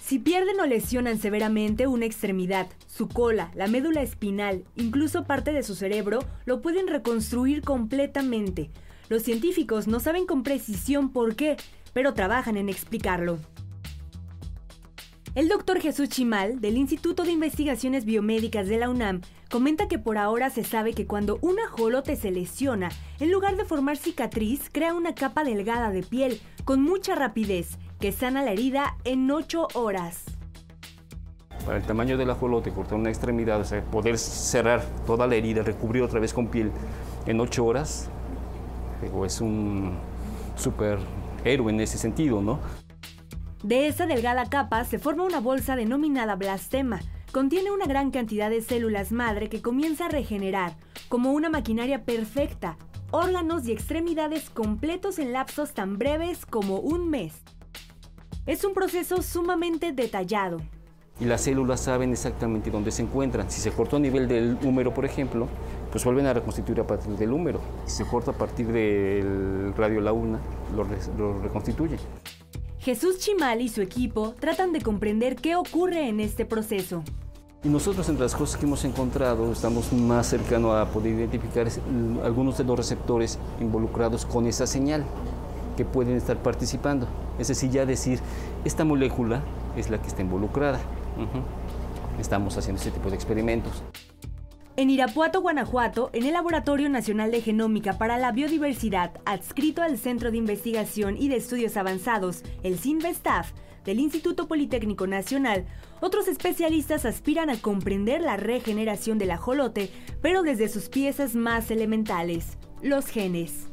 Si 0.00 0.18
pierden 0.18 0.60
o 0.60 0.66
lesionan 0.66 1.18
severamente 1.18 1.86
una 1.86 2.06
extremidad, 2.06 2.68
su 2.86 3.08
cola, 3.08 3.50
la 3.54 3.66
médula 3.66 4.02
espinal, 4.02 4.64
incluso 4.76 5.24
parte 5.24 5.52
de 5.52 5.62
su 5.62 5.74
cerebro, 5.74 6.20
lo 6.46 6.62
pueden 6.62 6.86
reconstruir 6.86 7.62
completamente. 7.62 8.70
Los 9.08 9.22
científicos 9.22 9.88
no 9.88 10.00
saben 10.00 10.24
con 10.24 10.44
precisión 10.44 11.10
por 11.10 11.34
qué, 11.34 11.56
pero 11.92 12.14
trabajan 12.14 12.56
en 12.56 12.68
explicarlo. 12.68 13.38
El 15.38 15.46
doctor 15.46 15.78
Jesús 15.78 16.08
Chimal, 16.08 16.60
del 16.60 16.76
Instituto 16.76 17.22
de 17.22 17.30
Investigaciones 17.30 18.04
Biomédicas 18.04 18.66
de 18.66 18.76
la 18.76 18.90
UNAM, 18.90 19.20
comenta 19.48 19.86
que 19.86 19.96
por 19.96 20.18
ahora 20.18 20.50
se 20.50 20.64
sabe 20.64 20.94
que 20.94 21.06
cuando 21.06 21.38
un 21.42 21.60
ajolote 21.60 22.16
se 22.16 22.32
lesiona, 22.32 22.88
en 23.20 23.30
lugar 23.30 23.56
de 23.56 23.64
formar 23.64 23.98
cicatriz, 23.98 24.68
crea 24.72 24.94
una 24.94 25.14
capa 25.14 25.44
delgada 25.44 25.92
de 25.92 26.02
piel 26.02 26.40
con 26.64 26.82
mucha 26.82 27.14
rapidez, 27.14 27.78
que 28.00 28.10
sana 28.10 28.42
la 28.42 28.50
herida 28.50 28.96
en 29.04 29.30
8 29.30 29.68
horas. 29.74 30.24
Para 31.64 31.76
el 31.78 31.84
tamaño 31.84 32.18
del 32.18 32.30
ajolote, 32.30 32.72
cortar 32.72 32.98
una 32.98 33.10
extremidad, 33.10 33.60
o 33.60 33.64
sea, 33.64 33.80
poder 33.80 34.18
cerrar 34.18 34.84
toda 35.06 35.28
la 35.28 35.36
herida, 35.36 35.62
recubrir 35.62 36.02
otra 36.02 36.18
vez 36.18 36.34
con 36.34 36.48
piel 36.48 36.72
en 37.26 37.38
8 37.38 37.64
horas, 37.64 38.10
es 39.24 39.40
un 39.40 39.98
super 40.56 40.98
héroe 41.44 41.72
en 41.72 41.78
ese 41.78 41.96
sentido, 41.96 42.42
¿no? 42.42 42.58
De 43.62 43.88
esa 43.88 44.06
delgada 44.06 44.44
capa 44.48 44.84
se 44.84 45.00
forma 45.00 45.24
una 45.24 45.40
bolsa 45.40 45.74
denominada 45.74 46.36
blastema. 46.36 47.00
Contiene 47.32 47.72
una 47.72 47.86
gran 47.86 48.12
cantidad 48.12 48.50
de 48.50 48.62
células 48.62 49.10
madre 49.10 49.48
que 49.48 49.60
comienza 49.60 50.06
a 50.06 50.08
regenerar, 50.08 50.76
como 51.08 51.32
una 51.32 51.50
maquinaria 51.50 52.04
perfecta, 52.04 52.78
órganos 53.10 53.66
y 53.66 53.72
extremidades 53.72 54.48
completos 54.48 55.18
en 55.18 55.32
lapsos 55.32 55.74
tan 55.74 55.98
breves 55.98 56.46
como 56.46 56.78
un 56.78 57.10
mes. 57.10 57.42
Es 58.46 58.64
un 58.64 58.74
proceso 58.74 59.22
sumamente 59.22 59.92
detallado. 59.92 60.58
Y 61.20 61.24
las 61.24 61.40
células 61.40 61.80
saben 61.80 62.12
exactamente 62.12 62.70
dónde 62.70 62.92
se 62.92 63.02
encuentran. 63.02 63.50
Si 63.50 63.60
se 63.60 63.72
cortó 63.72 63.96
a 63.96 64.00
nivel 64.00 64.28
del 64.28 64.56
húmero, 64.62 64.94
por 64.94 65.04
ejemplo, 65.04 65.48
pues 65.90 66.04
vuelven 66.04 66.26
a 66.26 66.32
reconstituir 66.32 66.78
a 66.80 66.86
partir 66.86 67.10
del 67.16 67.32
húmero. 67.32 67.60
Si 67.86 68.04
se 68.04 68.06
corta 68.06 68.30
a 68.30 68.34
partir 68.34 68.68
del 68.68 69.74
radio 69.76 70.00
launa, 70.00 70.38
lo, 70.76 70.86
lo 71.18 71.42
reconstituye. 71.42 71.98
Jesús 72.80 73.18
Chimal 73.18 73.60
y 73.60 73.68
su 73.68 73.82
equipo 73.82 74.34
tratan 74.38 74.72
de 74.72 74.80
comprender 74.80 75.36
qué 75.36 75.56
ocurre 75.56 76.08
en 76.08 76.20
este 76.20 76.44
proceso. 76.44 77.02
Y 77.64 77.68
nosotros 77.68 78.08
entre 78.08 78.22
las 78.22 78.36
cosas 78.36 78.56
que 78.56 78.66
hemos 78.66 78.84
encontrado 78.84 79.50
estamos 79.50 79.92
más 79.92 80.28
cercanos 80.28 80.76
a 80.76 80.88
poder 80.90 81.14
identificar 81.14 81.66
algunos 82.24 82.56
de 82.56 82.64
los 82.64 82.76
receptores 82.76 83.38
involucrados 83.60 84.24
con 84.24 84.46
esa 84.46 84.66
señal 84.66 85.04
que 85.76 85.84
pueden 85.84 86.16
estar 86.16 86.40
participando. 86.40 87.08
Es 87.38 87.48
decir, 87.48 87.70
ya 87.70 87.84
decir, 87.84 88.20
esta 88.64 88.84
molécula 88.84 89.42
es 89.76 89.90
la 89.90 90.00
que 90.00 90.06
está 90.06 90.22
involucrada. 90.22 90.78
Estamos 92.20 92.56
haciendo 92.56 92.80
ese 92.80 92.92
tipo 92.92 93.10
de 93.10 93.16
experimentos. 93.16 93.82
En 94.78 94.90
Irapuato, 94.90 95.40
Guanajuato, 95.40 96.08
en 96.12 96.24
el 96.24 96.34
Laboratorio 96.34 96.88
Nacional 96.88 97.32
de 97.32 97.40
Genómica 97.40 97.98
para 97.98 98.16
la 98.16 98.30
Biodiversidad, 98.30 99.10
adscrito 99.24 99.82
al 99.82 99.98
Centro 99.98 100.30
de 100.30 100.36
Investigación 100.36 101.16
y 101.16 101.28
de 101.28 101.34
Estudios 101.34 101.76
Avanzados, 101.76 102.44
el 102.62 102.78
CINVESTAF, 102.78 103.50
del 103.84 103.98
Instituto 103.98 104.46
Politécnico 104.46 105.08
Nacional, 105.08 105.66
otros 106.00 106.28
especialistas 106.28 107.06
aspiran 107.06 107.50
a 107.50 107.60
comprender 107.60 108.20
la 108.20 108.36
regeneración 108.36 109.18
del 109.18 109.32
ajolote, 109.32 109.90
pero 110.22 110.44
desde 110.44 110.68
sus 110.68 110.88
piezas 110.88 111.34
más 111.34 111.72
elementales, 111.72 112.56
los 112.80 113.08
genes. 113.08 113.66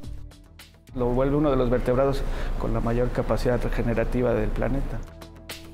Lo 0.96 1.10
vuelve 1.10 1.36
uno 1.36 1.52
de 1.52 1.58
los 1.58 1.70
vertebrados 1.70 2.24
con 2.58 2.74
la 2.74 2.80
mayor 2.80 3.12
capacidad 3.12 3.62
regenerativa 3.62 4.34
del 4.34 4.50
planeta. 4.50 5.00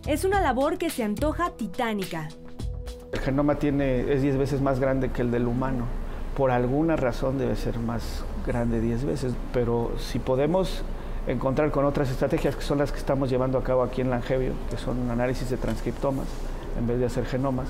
es 0.06 0.26
una 0.26 0.42
labor 0.42 0.78
que 0.78 0.90
se 0.90 1.04
antoja 1.04 1.52
titánica. 1.52 2.28
El 3.12 3.20
genoma 3.20 3.56
tiene, 3.56 4.14
es 4.14 4.22
10 4.22 4.38
veces 4.38 4.62
más 4.62 4.80
grande 4.80 5.10
que 5.10 5.22
el 5.22 5.32
del 5.32 5.48
humano. 5.48 5.86
Por 6.36 6.52
alguna 6.52 6.96
razón 6.96 7.38
debe 7.38 7.56
ser 7.58 7.78
más 7.78 8.24
grande 8.48 8.80
10 8.80 9.06
veces, 9.06 9.34
pero 9.54 9.92
si 9.98 10.18
podemos 10.20 10.84
encontrar 11.28 11.72
con 11.72 11.86
otras 11.86 12.10
estrategias 12.10 12.56
que 12.56 12.62
son 12.62 12.78
las 12.78 12.92
que 12.92 12.98
estamos 12.98 13.30
llevando 13.30 13.58
a 13.58 13.64
cabo 13.64 13.84
aquí 13.84 14.02
en 14.02 14.10
Langevio, 14.10 14.54
que 14.70 14.78
son 14.78 15.12
análisis 15.12 15.50
de 15.50 15.58
transcriptomas 15.58 16.28
en 16.80 16.88
vez 16.88 17.00
de 17.00 17.06
hacer 17.06 17.26
genomas, 17.26 17.68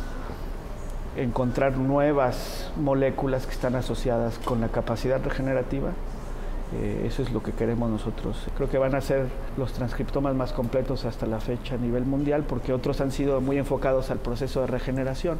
encontrar 1.17 1.75
nuevas 1.77 2.71
moléculas 2.77 3.45
que 3.45 3.53
están 3.53 3.75
asociadas 3.75 4.37
con 4.39 4.61
la 4.61 4.69
capacidad 4.69 5.21
regenerativa, 5.23 5.89
eh, 6.73 7.03
eso 7.05 7.21
es 7.21 7.31
lo 7.31 7.43
que 7.43 7.51
queremos 7.51 7.89
nosotros. 7.89 8.47
Creo 8.55 8.69
que 8.69 8.77
van 8.77 8.95
a 8.95 9.01
ser 9.01 9.27
los 9.57 9.73
transcriptomas 9.73 10.35
más 10.35 10.53
completos 10.53 11.05
hasta 11.05 11.25
la 11.25 11.39
fecha 11.39 11.75
a 11.75 11.77
nivel 11.77 12.05
mundial 12.05 12.45
porque 12.47 12.71
otros 12.71 13.01
han 13.01 13.11
sido 13.11 13.41
muy 13.41 13.57
enfocados 13.57 14.09
al 14.09 14.19
proceso 14.19 14.61
de 14.61 14.67
regeneración 14.67 15.37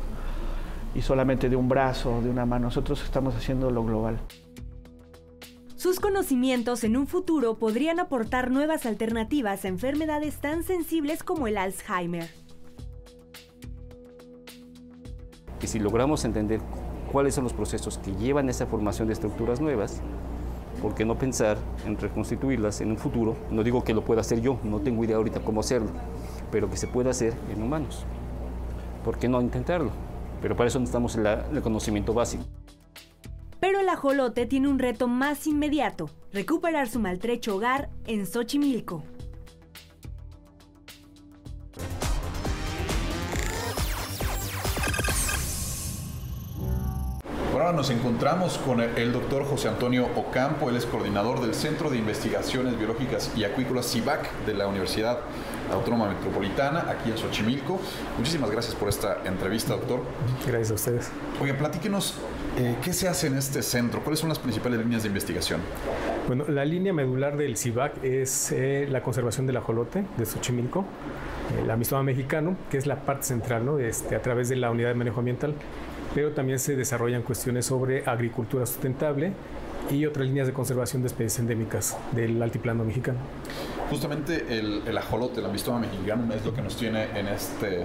y 0.93 1.01
solamente 1.01 1.49
de 1.49 1.55
un 1.55 1.69
brazo 1.69 2.17
o 2.17 2.21
de 2.21 2.29
una 2.29 2.45
mano. 2.45 2.65
Nosotros 2.65 3.01
estamos 3.03 3.35
haciendo 3.35 3.71
lo 3.71 3.85
global. 3.85 4.19
Sus 5.75 5.99
conocimientos 5.99 6.83
en 6.83 6.95
un 6.95 7.07
futuro 7.07 7.57
podrían 7.57 7.99
aportar 7.99 8.51
nuevas 8.51 8.85
alternativas 8.85 9.65
a 9.65 9.67
enfermedades 9.67 10.37
tan 10.37 10.63
sensibles 10.63 11.23
como 11.23 11.47
el 11.47 11.57
Alzheimer. 11.57 12.29
Y 15.59 15.67
si 15.67 15.79
logramos 15.79 16.25
entender 16.25 16.59
cuáles 17.11 17.35
son 17.35 17.45
los 17.45 17.53
procesos 17.53 17.97
que 17.97 18.13
llevan 18.15 18.47
a 18.47 18.51
esa 18.51 18.67
formación 18.67 19.07
de 19.07 19.13
estructuras 19.13 19.59
nuevas, 19.59 20.01
¿por 20.81 20.95
qué 20.95 21.05
no 21.05 21.17
pensar 21.17 21.57
en 21.85 21.97
reconstituirlas 21.97 22.81
en 22.81 22.91
un 22.91 22.97
futuro? 22.97 23.35
No 23.51 23.63
digo 23.63 23.83
que 23.83 23.93
lo 23.93 24.03
pueda 24.03 24.21
hacer 24.21 24.41
yo, 24.41 24.59
no 24.63 24.79
tengo 24.79 25.03
idea 25.03 25.17
ahorita 25.17 25.41
cómo 25.41 25.59
hacerlo, 25.59 25.89
pero 26.51 26.69
que 26.69 26.77
se 26.77 26.87
pueda 26.87 27.11
hacer 27.11 27.33
en 27.53 27.61
humanos. 27.61 28.05
¿Por 29.05 29.17
qué 29.17 29.29
no 29.29 29.41
intentarlo? 29.41 29.91
Pero 30.41 30.55
para 30.55 30.67
eso 30.67 30.79
necesitamos 30.79 31.15
el 31.15 31.61
conocimiento 31.61 32.13
básico. 32.13 32.43
Pero 33.59 33.79
el 33.79 33.89
ajolote 33.89 34.47
tiene 34.47 34.69
un 34.69 34.79
reto 34.79 35.07
más 35.07 35.45
inmediato, 35.45 36.09
recuperar 36.33 36.89
su 36.89 36.99
maltrecho 36.99 37.55
hogar 37.55 37.89
en 38.07 38.25
Xochimilco. 38.25 39.03
Nos 47.73 47.89
encontramos 47.89 48.57
con 48.57 48.81
el 48.81 49.13
doctor 49.13 49.45
José 49.45 49.69
Antonio 49.69 50.07
Ocampo, 50.15 50.69
él 50.69 50.75
es 50.75 50.85
coordinador 50.85 51.41
del 51.41 51.53
Centro 51.53 51.89
de 51.89 51.97
Investigaciones 51.97 52.77
Biológicas 52.77 53.31
y 53.35 53.43
Acuícolas 53.43 53.91
CIVAC 53.91 54.45
de 54.45 54.53
la 54.53 54.67
Universidad 54.67 55.19
Autónoma 55.71 56.09
Metropolitana, 56.09 56.85
aquí 56.89 57.11
en 57.11 57.17
Xochimilco. 57.17 57.79
Muchísimas 58.17 58.51
gracias 58.51 58.75
por 58.75 58.89
esta 58.89 59.19
entrevista, 59.25 59.73
doctor. 59.73 60.01
Gracias 60.45 60.71
a 60.71 60.73
ustedes. 60.73 61.11
Oye, 61.41 61.53
platíquenos, 61.53 62.15
eh, 62.57 62.75
¿qué 62.83 62.93
se 62.93 63.07
hace 63.07 63.27
en 63.27 63.37
este 63.37 63.61
centro? 63.61 64.01
¿Cuáles 64.01 64.19
son 64.19 64.29
las 64.29 64.39
principales 64.39 64.79
líneas 64.79 65.03
de 65.03 65.07
investigación? 65.07 65.61
Bueno, 66.27 66.45
la 66.49 66.65
línea 66.65 66.91
medular 66.91 67.37
del 67.37 67.57
CIVAC 67.57 68.03
es 68.03 68.51
eh, 68.51 68.87
la 68.89 69.01
conservación 69.01 69.47
del 69.47 69.57
ajolote 69.57 70.05
de 70.17 70.25
Xochimilco, 70.25 70.85
el 71.61 71.69
amistoma 71.69 72.03
mexicano, 72.03 72.55
que 72.69 72.77
es 72.77 72.85
la 72.85 72.97
parte 72.97 73.23
central, 73.23 73.65
¿no? 73.65 73.79
Este, 73.79 74.15
a 74.15 74.21
través 74.21 74.49
de 74.49 74.57
la 74.57 74.71
unidad 74.71 74.89
de 74.89 74.95
manejo 74.95 75.19
ambiental 75.19 75.53
pero 76.13 76.31
también 76.31 76.59
se 76.59 76.75
desarrollan 76.75 77.21
cuestiones 77.21 77.65
sobre 77.65 78.03
agricultura 78.05 78.65
sustentable 78.65 79.33
y 79.89 80.05
otras 80.05 80.27
líneas 80.27 80.47
de 80.47 80.53
conservación 80.53 81.01
de 81.01 81.07
especies 81.07 81.39
endémicas 81.39 81.97
del 82.11 82.41
altiplano 82.41 82.83
mexicano. 82.83 83.19
Justamente 83.89 84.57
el, 84.57 84.97
ajolote, 84.97 85.41
el 85.41 85.45
ambistoma 85.45 85.79
mexicano, 85.79 86.33
es 86.33 86.45
lo 86.45 86.53
que 86.53 86.61
nos 86.61 86.77
tiene 86.77 87.07
en, 87.13 87.27
este, 87.27 87.81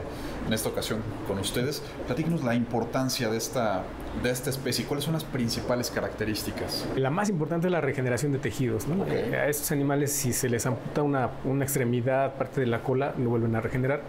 en 0.46 0.52
esta 0.52 0.68
ocasión 0.68 1.00
con 1.26 1.38
ustedes. 1.38 1.82
Platíquenos 2.06 2.44
la 2.44 2.54
importancia 2.54 3.28
de 3.28 3.36
esta, 3.36 3.82
de 4.22 4.30
esta 4.30 4.50
especie. 4.50 4.84
¿Cuáles 4.84 5.04
son 5.04 5.14
las 5.14 5.24
principales 5.24 5.90
características? 5.90 6.86
La 6.94 7.10
más 7.10 7.28
importante 7.28 7.66
es 7.66 7.72
la 7.72 7.80
regeneración 7.80 8.30
de 8.30 8.38
tejidos. 8.38 8.86
¿no? 8.86 9.02
A 9.02 9.48
estos 9.48 9.72
animales, 9.72 10.12
si 10.12 10.32
se 10.32 10.48
les 10.48 10.64
amputa 10.66 11.02
una, 11.02 11.30
una, 11.44 11.64
extremidad, 11.64 12.34
parte 12.36 12.60
de 12.60 12.68
la 12.68 12.84
cola, 12.84 13.14
no 13.16 13.30
vuelven 13.30 13.56
a 13.56 13.60
regenerar. 13.60 14.02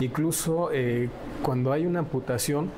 Incluso 0.00 0.70
eh, 0.72 1.10
cuando 1.42 1.70
hay 1.70 1.84
una 1.84 1.98
amputación, 1.98 2.70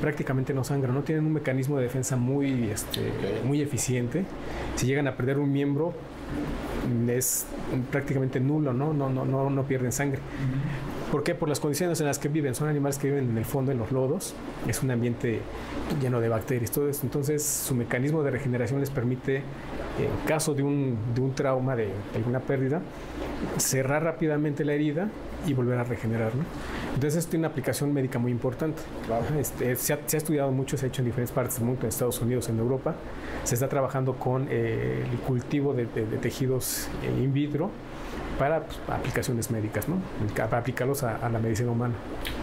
prácticamente 0.00 0.54
no 0.54 0.64
sangran, 0.64 0.94
no 0.94 1.02
tienen 1.02 1.26
un 1.26 1.32
mecanismo 1.32 1.76
de 1.76 1.84
defensa 1.84 2.16
muy, 2.16 2.70
este, 2.70 3.12
muy 3.44 3.60
eficiente. 3.60 4.24
Si 4.76 4.86
llegan 4.86 5.06
a 5.06 5.16
perder 5.16 5.38
un 5.38 5.52
miembro, 5.52 5.94
es 7.08 7.46
prácticamente 7.90 8.40
nulo, 8.40 8.72
¿no? 8.72 8.92
No, 8.92 9.10
no, 9.10 9.24
no, 9.24 9.50
no 9.50 9.62
pierden 9.64 9.92
sangre. 9.92 10.20
¿Por 11.10 11.22
qué? 11.22 11.34
Por 11.34 11.48
las 11.48 11.58
condiciones 11.58 12.00
en 12.00 12.06
las 12.06 12.18
que 12.18 12.28
viven. 12.28 12.54
Son 12.54 12.68
animales 12.68 12.98
que 12.98 13.08
viven 13.08 13.30
en 13.30 13.38
el 13.38 13.44
fondo, 13.46 13.72
en 13.72 13.78
los 13.78 13.92
lodos. 13.92 14.34
Es 14.66 14.82
un 14.82 14.90
ambiente 14.90 15.40
lleno 16.02 16.20
de 16.20 16.28
bacterias, 16.28 16.70
todo 16.70 16.88
eso. 16.88 17.00
Entonces, 17.04 17.42
su 17.44 17.74
mecanismo 17.74 18.22
de 18.22 18.30
regeneración 18.30 18.80
les 18.80 18.90
permite, 18.90 19.36
en 19.36 20.26
caso 20.26 20.54
de 20.54 20.62
un, 20.62 20.98
de 21.14 21.20
un 21.22 21.34
trauma, 21.34 21.76
de 21.76 21.90
alguna 22.14 22.40
pérdida, 22.40 22.82
cerrar 23.56 24.04
rápidamente 24.04 24.64
la 24.64 24.74
herida 24.74 25.08
y 25.46 25.54
volver 25.54 25.78
a 25.78 25.84
regenerar. 25.84 26.34
¿no? 26.34 26.44
Entonces, 26.94 27.18
esto 27.18 27.30
tiene 27.30 27.46
una 27.46 27.52
aplicación 27.52 27.92
médica 27.92 28.18
muy 28.18 28.32
importante. 28.32 28.82
Este, 29.38 29.76
se, 29.76 29.92
ha, 29.92 29.98
estudiado 30.12 30.50
mucho, 30.50 30.76
se 30.76 30.86
ha 30.86 30.88
hecho 30.88 31.02
en 31.02 31.06
diferentes 31.06 31.32
partes 31.32 31.56
del 31.56 31.66
mundo, 31.66 31.82
en 31.82 31.88
Estados 31.88 32.20
Unidos, 32.20 32.48
en 32.48 32.58
Europa. 32.58 32.94
Se 33.44 33.54
está 33.54 33.68
trabajando 33.68 34.14
con 34.14 34.48
eh, 34.50 35.04
el 35.10 35.18
cultivo 35.20 35.74
de, 35.74 35.86
tejidos 35.86 36.88
eh, 37.02 37.22
in 37.22 37.32
vitro 37.32 37.70
para 38.38 38.60
pues, 38.60 38.78
aplicaciones 38.88 39.50
médicas, 39.50 39.88
¿no? 39.88 39.96
para 40.36 40.58
aplicarlos 40.58 41.02
a, 41.02 41.28
la 41.28 41.38
medicina 41.38 41.70
humana. 41.70 41.94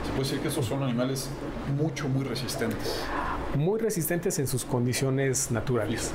Se 0.03 0.09
puede 0.09 0.23
decir 0.23 0.39
que 0.39 0.47
esos 0.49 0.65
son 0.65 0.83
animales 0.83 1.29
mucho, 1.77 2.07
muy 2.09 2.23
resistentes. 2.23 3.01
Muy 3.55 3.79
resistentes 3.79 4.37
en 4.39 4.47
sus 4.47 4.65
condiciones 4.65 5.51
naturales. 5.51 6.11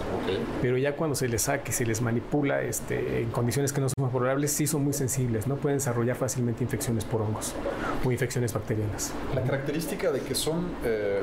Pero 0.61 0.76
ya 0.76 0.96
cuando 0.96 1.16
se 1.16 1.29
les 1.29 1.42
saque, 1.42 1.72
se 1.72 1.87
les 1.87 2.03
manipula 2.03 2.62
este, 2.62 3.22
en 3.22 3.31
condiciones 3.31 3.72
que 3.72 3.81
no 3.81 3.88
son 3.88 4.11
favorables, 4.11 4.53
sí 4.53 4.66
son 4.66 4.85
muy 4.85 4.92
sensibles, 4.92 5.46
¿no? 5.46 5.57
Pueden 5.57 5.79
desarrollar 5.79 6.16
fácilmente 6.16 6.62
infecciones 6.62 7.05
por 7.05 7.22
hongos 7.22 7.55
o 8.05 8.12
infecciones 8.12 8.53
bacterianas. 8.53 9.12
La 9.35 9.42
característica 9.42 10.11
de 10.11 10.20
que 10.20 10.35
son 10.35 10.68
eh, 10.85 11.20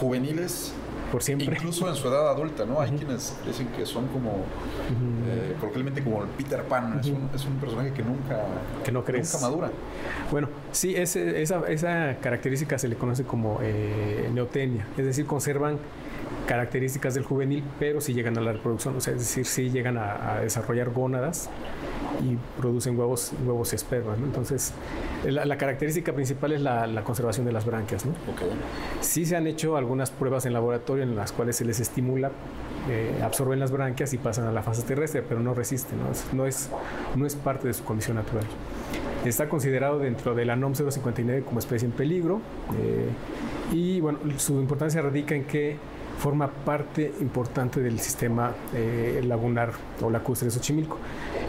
juveniles 0.00 0.72
por 1.10 1.22
siempre. 1.22 1.56
Incluso 1.56 1.88
en 1.88 1.94
su 1.94 2.08
edad 2.08 2.30
adulta, 2.30 2.64
¿no? 2.64 2.80
Hay 2.80 2.90
quienes 2.90 3.36
dicen 3.46 3.68
que 3.68 3.86
son 3.86 4.06
como, 4.08 4.30
uh 4.30 5.60
coloquialmente 5.60 6.02
como 6.02 6.22
el 6.22 6.28
Peter 6.30 6.62
Pan, 6.64 6.98
es, 7.00 7.06
un, 7.06 7.28
es, 7.34 7.44
un, 7.44 7.56
personaje 7.56 7.92
que 7.92 8.02
nunca, 8.02 8.44
que 8.84 8.92
no 8.92 9.04
crees. 9.04 9.32
nunca 9.34 9.46
madura. 9.46 9.70
Bueno, 10.30 10.48
sí, 10.72 10.94
ese, 10.94 11.42
esa, 11.42 11.68
esa, 11.68 12.16
característica 12.20 12.78
se 12.78 12.88
le 12.88 12.96
conoce 12.96 13.24
como 13.24 13.58
eh, 13.62 14.30
neotenia, 14.32 14.86
es 14.96 15.04
decir, 15.04 15.26
conservan 15.26 15.78
características 16.46 17.14
del 17.14 17.24
juvenil, 17.24 17.62
pero 17.78 18.00
si 18.00 18.14
llegan 18.14 18.36
a 18.38 18.40
la 18.40 18.52
reproducción, 18.52 18.96
o 18.96 19.00
sea, 19.00 19.12
es 19.12 19.20
decir, 19.20 19.44
si 19.44 19.70
llegan 19.70 19.98
a, 19.98 20.40
desarrollar 20.42 20.90
gónadas 20.90 21.50
y 22.20 22.36
producen 22.60 22.98
huevos, 22.98 23.32
huevos 23.44 23.72
y 23.72 23.76
espermas. 23.76 24.18
¿no? 24.18 24.26
Entonces, 24.26 24.72
la, 25.24 25.58
característica 25.58 26.12
principal 26.12 26.52
es 26.52 26.60
la, 26.60 27.02
conservación 27.04 27.46
de 27.46 27.52
las 27.52 27.64
branquias. 27.64 28.04
¿no? 28.06 28.12
Sí 29.00 29.24
se 29.24 29.36
han 29.36 29.46
hecho 29.46 29.76
algunas 29.76 30.10
pruebas 30.10 30.46
en 30.46 30.52
laboratorio 30.52 31.04
en 31.04 31.16
las 31.16 31.32
cuales 31.32 31.56
se 31.56 31.64
les 31.64 31.80
estimula, 31.80 32.30
eh, 32.88 33.20
absorben 33.22 33.60
las 33.60 33.70
branquias 33.70 34.12
y 34.14 34.18
pasan 34.18 34.46
a 34.46 34.52
la 34.52 34.62
fase 34.62 34.82
terrestre, 34.82 35.22
pero 35.22 35.40
no 35.40 35.54
resisten, 35.54 35.98
¿no? 35.98 36.06
No, 36.32 36.46
es, 36.46 36.70
no 37.16 37.26
es 37.26 37.34
parte 37.34 37.68
de 37.68 37.74
su 37.74 37.84
condición 37.84 38.16
natural. 38.16 38.44
Está 39.24 39.48
considerado 39.48 39.98
dentro 39.98 40.34
de 40.34 40.44
la 40.44 40.56
NOM 40.56 40.74
059 40.74 41.42
como 41.42 41.58
especie 41.58 41.86
en 41.86 41.92
peligro 41.92 42.40
eh, 42.80 43.08
y 43.72 44.00
bueno, 44.00 44.20
su 44.38 44.54
importancia 44.60 45.02
radica 45.02 45.34
en 45.34 45.44
que 45.44 45.76
forma 46.18 46.48
parte 46.48 47.12
importante 47.20 47.80
del 47.80 48.00
sistema 48.00 48.52
eh, 48.74 49.22
lagunar 49.24 49.72
o 50.02 50.10
lacustre 50.10 50.46
de 50.46 50.50
Xochimilco. 50.50 50.98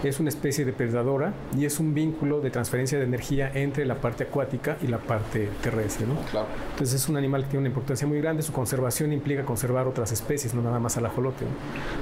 Es 0.03 0.19
una 0.19 0.29
especie 0.29 0.63
depredadora 0.63 1.33
y 1.57 1.65
es 1.65 1.79
un 1.79 1.93
vínculo 1.93 2.39
de 2.39 2.51
transferencia 2.51 2.97
de 2.97 3.03
energía 3.03 3.51
entre 3.53 3.85
la 3.85 3.95
parte 3.95 4.25
acuática 4.25 4.77
y 4.81 4.87
la 4.87 4.99
parte 4.99 5.49
terrestre. 5.61 6.05
¿no? 6.07 6.13
Entonces 6.71 7.01
es 7.01 7.09
un 7.09 7.17
animal 7.17 7.43
que 7.43 7.49
tiene 7.49 7.61
una 7.61 7.69
importancia 7.69 8.07
muy 8.07 8.21
grande. 8.21 8.43
Su 8.43 8.53
conservación 8.53 9.11
implica 9.11 9.43
conservar 9.43 9.87
otras 9.87 10.11
especies, 10.11 10.53
no 10.53 10.61
nada 10.61 10.79
más 10.79 10.97
al 10.97 11.05
ajolote. 11.05 11.45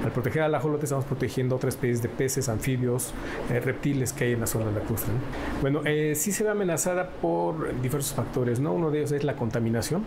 Al 0.03 0.11
proteger 0.11 0.43
al 0.43 0.53
ajolote 0.53 0.85
estamos 0.85 1.05
protegiendo 1.05 1.55
otras 1.55 1.75
especies 1.75 2.01
de 2.01 2.09
peces, 2.09 2.49
anfibios, 2.49 3.13
eh, 3.51 3.59
reptiles 3.59 4.13
que 4.13 4.25
hay 4.25 4.33
en 4.33 4.41
la 4.41 4.47
zona 4.47 4.71
lacustre. 4.71 5.11
Bueno, 5.61 5.81
eh, 5.85 6.13
sí 6.15 6.31
se 6.31 6.43
ve 6.43 6.49
amenazada 6.49 7.09
por 7.09 7.81
diversos 7.81 8.13
factores. 8.13 8.59
¿no? 8.59 8.73
Uno 8.73 8.91
de 8.91 8.99
ellos 8.99 9.11
es 9.13 9.23
la 9.23 9.35
contaminación. 9.35 10.03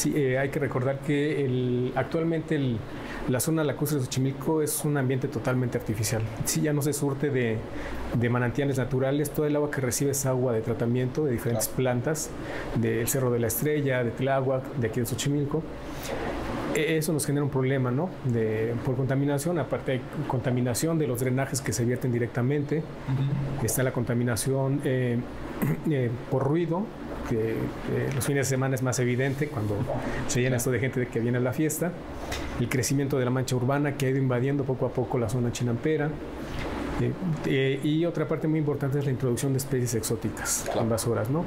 Sí, 0.00 0.14
eh, 0.16 0.38
hay 0.38 0.48
que 0.48 0.58
recordar 0.58 1.00
que 1.00 1.44
el, 1.44 1.92
actualmente 1.94 2.58
la 3.28 3.38
zona 3.38 3.62
lacustre 3.62 3.98
de 3.98 4.06
Xochimilco 4.06 4.62
es 4.62 4.82
un 4.86 4.96
ambiente 4.96 5.28
totalmente 5.28 5.76
artificial. 5.76 6.22
Sí, 6.46 6.62
ya 6.62 6.72
no 6.72 6.80
se 6.80 6.94
surte 6.94 7.28
de, 7.28 7.58
manantiales 8.30 8.78
naturales, 8.78 9.28
todo 9.28 9.44
el 9.44 9.54
agua 9.54 9.70
que 9.70 9.82
recibe 9.82 10.12
es 10.12 10.24
agua 10.24 10.54
de 10.54 10.62
tratamiento 10.62 11.26
de 11.26 11.32
diferentes 11.32 11.68
plantas, 11.68 12.30
del 12.76 13.06
Cerro 13.08 13.30
de 13.30 13.40
la 13.40 13.48
Estrella, 13.48 14.02
de 14.02 14.10
Tláhuac, 14.10 14.74
de 14.76 14.86
aquí 14.86 15.00
de 15.00 15.06
Xochimilco. 15.06 15.62
E, 16.74 16.96
eso 16.96 17.12
nos 17.12 17.26
genera 17.26 17.44
un 17.44 17.50
problema, 17.50 17.90
¿no? 17.90 18.08
De, 18.24 18.72
por 18.86 18.96
contaminación, 18.96 19.58
aparte 19.58 19.92
hay 19.92 20.00
contaminación 20.28 20.98
de 20.98 21.08
los 21.08 21.20
drenajes 21.20 21.60
que 21.60 21.74
se 21.74 21.84
vierten 21.84 22.10
directamente, 22.10 22.82
está 23.62 23.82
la 23.82 23.92
contaminación 23.92 24.80
eh, 24.82 25.18
eh, 25.90 26.10
por 26.30 26.44
ruido, 26.44 26.86
que 27.30 27.54
los 28.14 28.26
fines 28.26 28.48
de 28.48 28.56
semana 28.56 28.74
es 28.74 28.82
más 28.82 28.98
evidente 28.98 29.46
cuando 29.48 29.76
se 30.26 30.40
llena 30.40 30.56
esto 30.56 30.70
de 30.70 30.80
gente 30.80 31.00
de 31.00 31.06
que 31.06 31.20
viene 31.20 31.38
a 31.38 31.40
la 31.40 31.52
fiesta, 31.52 31.92
el 32.58 32.68
crecimiento 32.68 33.18
de 33.18 33.24
la 33.24 33.30
mancha 33.30 33.56
urbana 33.56 33.96
que 33.96 34.06
ha 34.06 34.08
ido 34.10 34.18
invadiendo 34.18 34.64
poco 34.64 34.86
a 34.86 34.90
poco 34.90 35.18
la 35.18 35.28
zona 35.28 35.52
chinampera, 35.52 36.10
eh, 37.46 37.80
y 37.82 38.04
otra 38.04 38.28
parte 38.28 38.46
muy 38.46 38.58
importante 38.58 38.98
es 38.98 39.04
la 39.04 39.10
introducción 39.10 39.52
de 39.52 39.58
especies 39.58 39.94
exóticas 39.94 40.70
invasoras, 40.78 41.30
¿no? 41.30 41.44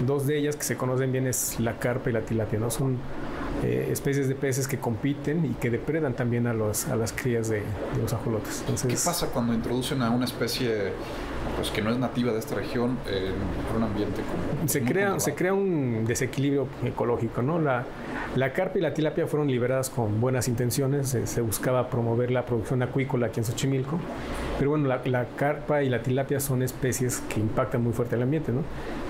Dos 0.00 0.26
de 0.26 0.38
ellas 0.38 0.56
que 0.56 0.64
se 0.64 0.76
conocen 0.76 1.12
bien 1.12 1.26
es 1.26 1.60
la 1.60 1.78
carpa 1.78 2.10
y 2.10 2.12
la 2.12 2.22
tilapia, 2.22 2.58
¿no? 2.58 2.70
Son 2.70 2.98
eh, 3.62 3.88
especies 3.90 4.28
de 4.28 4.34
peces 4.34 4.66
que 4.66 4.78
compiten 4.78 5.44
y 5.44 5.50
que 5.54 5.70
depredan 5.70 6.14
también 6.14 6.46
a, 6.46 6.52
los, 6.52 6.88
a 6.88 6.96
las 6.96 7.12
crías 7.12 7.48
de, 7.48 7.62
los 8.00 8.12
ajolotes. 8.12 8.64
¿Qué 8.88 8.94
pasa 8.94 9.28
cuando 9.28 9.54
introducen 9.54 10.02
a 10.02 10.10
una 10.10 10.24
especie 10.24 10.92
pues, 11.56 11.70
que 11.70 11.82
no 11.82 11.90
es 11.90 11.98
nativa 11.98 12.32
de 12.32 12.38
esta 12.38 12.54
región 12.54 12.98
en 13.06 13.76
un 13.76 13.82
ambiente 13.82 14.22
como... 14.22 14.68
Se, 14.68 14.82
crea, 14.82 15.20
se 15.20 15.34
crea 15.34 15.54
un 15.54 16.04
desequilibrio 16.04 16.66
ecológico, 16.84 17.42
¿no? 17.42 17.60
La, 17.60 17.84
la 18.36 18.52
carpa 18.52 18.78
y 18.78 18.80
la 18.80 18.94
tilapia 18.94 19.26
fueron 19.26 19.48
liberadas 19.48 19.90
con 19.90 20.20
buenas 20.20 20.48
intenciones, 20.48 21.16
se, 21.24 21.40
buscaba 21.42 21.88
promover 21.90 22.30
la 22.30 22.46
producción 22.46 22.82
acuícola 22.82 23.26
aquí 23.26 23.40
en 23.40 23.44
Xochimilco, 23.44 23.98
pero 24.58 24.70
bueno, 24.70 24.88
la, 24.88 25.26
carpa 25.36 25.82
y 25.82 25.88
la 25.88 26.02
tilapia 26.02 26.40
son 26.40 26.62
especies 26.62 27.22
que 27.28 27.40
impactan 27.40 27.82
muy 27.82 27.92
fuerte 27.92 28.16
el 28.16 28.22
ambiente, 28.22 28.52
¿no? 28.52 28.62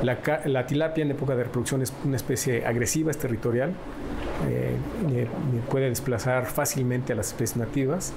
La, 0.02 0.18
la 0.46 0.66
tilapia 0.66 1.02
en 1.02 1.10
época 1.10 1.34
de 1.34 1.44
reproducción 1.44 1.82
es 1.82 1.92
una 2.04 2.16
especie 2.16 2.64
agresiva, 2.64 3.10
es 3.10 3.18
territorial, 3.18 3.70
eh, 4.48 4.76
eh, 5.10 5.26
puede 5.70 5.88
desplazar 5.88 6.46
fácilmente 6.46 7.12
a 7.12 7.16
las 7.16 7.28
especies 7.28 7.56
nativas 7.56 8.12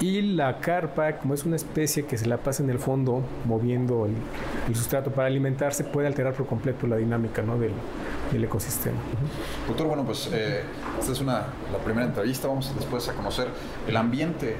y 0.00 0.22
la 0.22 0.60
carpa, 0.60 1.18
como 1.18 1.34
es 1.34 1.44
una 1.44 1.56
especie 1.56 2.04
que 2.04 2.16
se 2.16 2.26
la 2.26 2.36
pasa 2.36 2.62
en 2.62 2.70
el 2.70 2.78
fondo 2.78 3.22
moviendo 3.46 4.06
el, 4.06 4.74
sustrato 4.74 5.10
para 5.10 5.26
alimentarse, 5.26 5.82
puede 5.82 6.06
alterar 6.06 6.34
por 6.34 6.46
completo 6.46 6.86
la 6.86 6.96
dinámica 6.96 7.42
¿no? 7.42 7.58
del, 7.58 7.72
ecosistema. 8.32 8.98
Doctor, 9.66 9.86
bueno, 9.86 10.04
pues 10.04 10.28
eh, 10.32 10.62
esta 10.98 11.12
es 11.12 11.20
una, 11.20 11.46
la 11.72 11.78
primera 11.84 12.06
entrevista. 12.06 12.48
Vamos 12.48 12.72
después 12.74 13.08
a 13.08 13.14
conocer 13.14 13.48
el 13.86 13.96
ambiente 13.96 14.56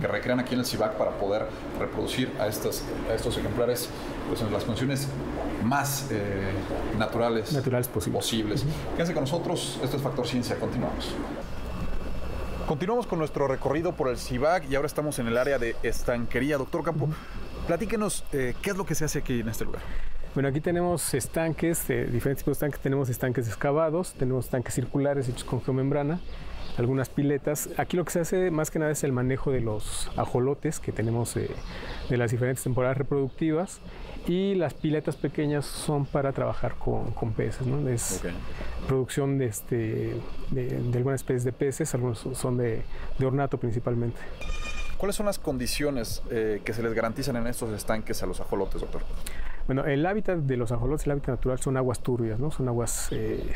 que 0.00 0.06
recrean 0.06 0.40
aquí 0.40 0.54
en 0.54 0.60
el 0.60 0.66
CIVAC 0.66 0.94
para 0.94 1.12
poder 1.12 1.46
reproducir 1.78 2.32
a, 2.38 2.46
estas, 2.46 2.82
a 3.10 3.14
estos 3.14 3.36
ejemplares 3.36 3.88
pues, 4.28 4.40
en 4.40 4.52
las 4.52 4.64
condiciones 4.64 5.08
más 5.64 6.06
eh, 6.10 6.50
naturales, 6.98 7.52
naturales 7.52 7.88
posibles. 7.88 8.24
posibles. 8.24 8.64
Quédense 8.92 9.14
con 9.14 9.24
nosotros, 9.24 9.78
esto 9.82 9.96
es 9.96 10.02
Factor 10.02 10.26
Ciencia, 10.26 10.56
continuamos. 10.58 11.14
Continuamos 12.66 13.06
con 13.06 13.18
nuestro 13.18 13.48
recorrido 13.48 13.92
por 13.92 14.08
el 14.08 14.18
CIVAC 14.18 14.70
y 14.70 14.74
ahora 14.74 14.86
estamos 14.86 15.18
en 15.18 15.26
el 15.26 15.38
área 15.38 15.58
de 15.58 15.74
estanquería. 15.82 16.58
Doctor 16.58 16.82
Campo, 16.82 17.08
platíquenos 17.66 18.24
eh, 18.32 18.54
qué 18.60 18.70
es 18.70 18.76
lo 18.76 18.84
que 18.84 18.94
se 18.94 19.06
hace 19.06 19.20
aquí 19.20 19.40
en 19.40 19.48
este 19.48 19.64
lugar. 19.64 19.82
Bueno, 20.34 20.50
aquí 20.50 20.60
tenemos 20.60 21.14
estanques, 21.14 21.88
diferentes 21.88 22.38
tipos 22.38 22.46
de 22.46 22.52
estanques. 22.52 22.80
Tenemos 22.80 23.08
estanques 23.08 23.48
excavados, 23.48 24.12
tenemos 24.12 24.44
estanques 24.44 24.74
circulares 24.74 25.28
hechos 25.28 25.44
con 25.44 25.62
geomembrana, 25.62 26.20
algunas 26.76 27.08
piletas. 27.08 27.70
Aquí 27.76 27.96
lo 27.96 28.04
que 28.04 28.12
se 28.12 28.20
hace 28.20 28.50
más 28.50 28.70
que 28.70 28.78
nada 28.78 28.92
es 28.92 29.02
el 29.04 29.12
manejo 29.12 29.50
de 29.50 29.60
los 29.60 30.10
ajolotes 30.16 30.80
que 30.80 30.92
tenemos 30.92 31.36
eh, 31.36 31.50
de 32.08 32.16
las 32.16 32.30
diferentes 32.30 32.62
temporadas 32.62 32.98
reproductivas 32.98 33.80
y 34.26 34.54
las 34.54 34.74
piletas 34.74 35.16
pequeñas 35.16 35.64
son 35.64 36.04
para 36.04 36.32
trabajar 36.32 36.74
con, 36.76 37.32
peces, 37.32 37.66
¿no? 37.66 37.88
Es 37.88 38.20
producción 38.86 39.38
de, 39.38 39.46
este, 39.46 40.14
de, 40.50 40.76
algunas 40.94 41.22
especies 41.22 41.44
de 41.44 41.52
peces, 41.52 41.94
algunos 41.94 42.28
son 42.34 42.58
de, 42.58 42.82
ornato 43.24 43.58
principalmente. 43.58 44.20
¿Cuáles 44.98 45.16
son 45.16 45.26
las 45.26 45.38
condiciones 45.38 46.22
eh, 46.30 46.60
que 46.64 46.74
se 46.74 46.82
les 46.82 46.92
garantizan 46.92 47.36
en 47.36 47.46
estos 47.46 47.72
estanques 47.72 48.22
a 48.22 48.26
los 48.26 48.40
ajolotes, 48.40 48.80
doctor? 48.80 49.02
Bueno, 49.68 49.84
el 49.84 50.06
hábitat 50.06 50.38
de 50.38 50.56
los 50.56 50.72
ajolotes, 50.72 51.04
el 51.04 51.12
hábitat 51.12 51.28
natural, 51.28 51.58
son 51.58 51.76
aguas 51.76 52.00
turbias, 52.00 52.40
¿no? 52.40 52.50
Son 52.50 52.66
aguas 52.68 53.08
eh, 53.10 53.54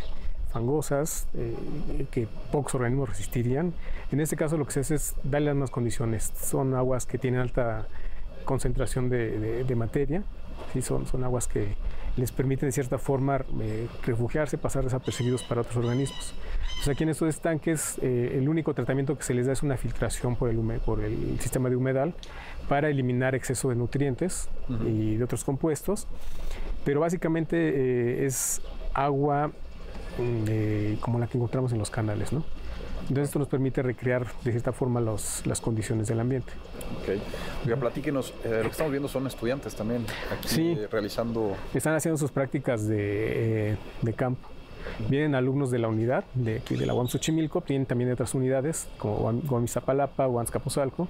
fangosas 0.53 1.27
eh, 1.33 2.07
que 2.11 2.29
pocos 2.53 2.75
organismos 2.75 3.09
resistirían. 3.09 3.73
En 4.13 4.21
este 4.21 4.37
caso 4.37 4.59
lo 4.59 4.67
que 4.67 4.73
se 4.73 4.81
hace 4.81 4.97
es 4.97 5.15
darle 5.25 5.47
las 5.47 5.57
más 5.57 5.71
condiciones. 5.71 6.31
Son 6.37 6.75
aguas 6.75 7.07
que 7.07 7.17
tienen 7.17 7.41
alta 7.41 7.89
concentración 8.45 9.09
de, 9.09 9.75
materia, 9.75 10.23
¿sí? 10.75 10.83
son, 10.83 11.07
son 11.07 11.25
aguas 11.25 11.49
que 11.49 11.77
les 12.17 12.31
permiten 12.31 12.69
de 12.69 12.73
cierta 12.73 12.99
forma 12.99 13.41
eh, 13.63 13.89
refugiarse, 14.05 14.59
pasar 14.59 14.85
desapercibidos 14.85 15.43
para 15.45 15.63
otros 15.63 15.79
organismos. 15.79 16.35
Entonces 16.83 16.97
aquí 16.97 17.05
en 17.05 17.11
estos 17.11 17.29
estanques 17.29 17.99
eh, 18.03 18.33
el 18.35 18.49
único 18.49 18.75
tratamiento 18.75 19.17
que 19.17 19.23
se 19.23 19.35
les 19.35 19.47
da 19.47 19.53
es 19.53 19.63
una 19.63 19.77
filtración 19.77 20.35
por 20.35 20.51
el, 20.51 20.59
por 20.81 21.01
el 21.01 21.39
sistema 21.39 21.71
de 21.71 21.77
humedal 21.77 22.13
para 22.69 22.89
eliminar 22.89 23.37
exceso 23.37 23.69
de 23.69 23.77
nutrientes 23.77 24.49
y 24.85 25.15
de 25.15 25.23
otros 25.23 25.45
compuestos, 25.45 26.09
pero 26.85 26.99
básicamente 26.99 27.57
eh, 27.57 28.27
es 28.27 28.63
agua 28.95 29.53
mm, 30.19 30.95
como 30.99 31.21
la 31.21 31.29
que 31.29 31.39
encontramos 31.39 31.71
en 31.71 31.79
los 31.79 31.89
canales. 31.89 32.33
¿no? 32.33 32.45
Entonces 33.03 33.29
esto 33.29 33.39
nos 33.39 33.47
permite 33.47 33.81
recrear 33.81 34.27
de 34.43 34.51
cierta 34.51 34.73
forma 34.73 35.01
los, 35.01 35.47
las 35.47 35.61
condiciones 35.61 36.09
del 36.09 36.19
ambiente. 36.19 36.53
Ok. 37.01 37.23
Oiga, 37.65 37.77
platíquenos, 37.77 38.35
eh, 38.43 38.57
lo 38.57 38.63
que 38.63 38.71
estamos 38.73 38.91
viendo 38.91 39.09
son 39.09 39.29
estudiantes 39.29 39.77
también 39.77 40.05
aquí 40.33 40.49
sí, 40.49 40.77
realizando... 40.91 41.57
Están 41.75 41.95
haciendo 41.95 42.19
sus 42.19 42.33
prácticas 42.33 42.89
de, 42.89 43.71
eh, 43.71 43.77
de 44.03 44.13
campo. 44.15 44.49
Vienen 45.09 45.35
alumnos 45.35 45.71
de 45.71 45.79
la 45.79 45.89
unidad, 45.89 46.25
de 46.35 46.59
aquí 46.59 46.77
de 46.77 46.87
la 46.87 46.95
UAM 46.95 47.09
Xochimilco, 47.09 47.63
vienen 47.67 47.87
también 47.87 48.09
de 48.09 48.15
otras 48.15 48.35
unidades, 48.35 48.89
como 48.99 49.43
UAM 49.49 49.65
Iztapalapa, 49.65 50.29
UAM 50.29 50.47
Capozalco, 50.47 51.09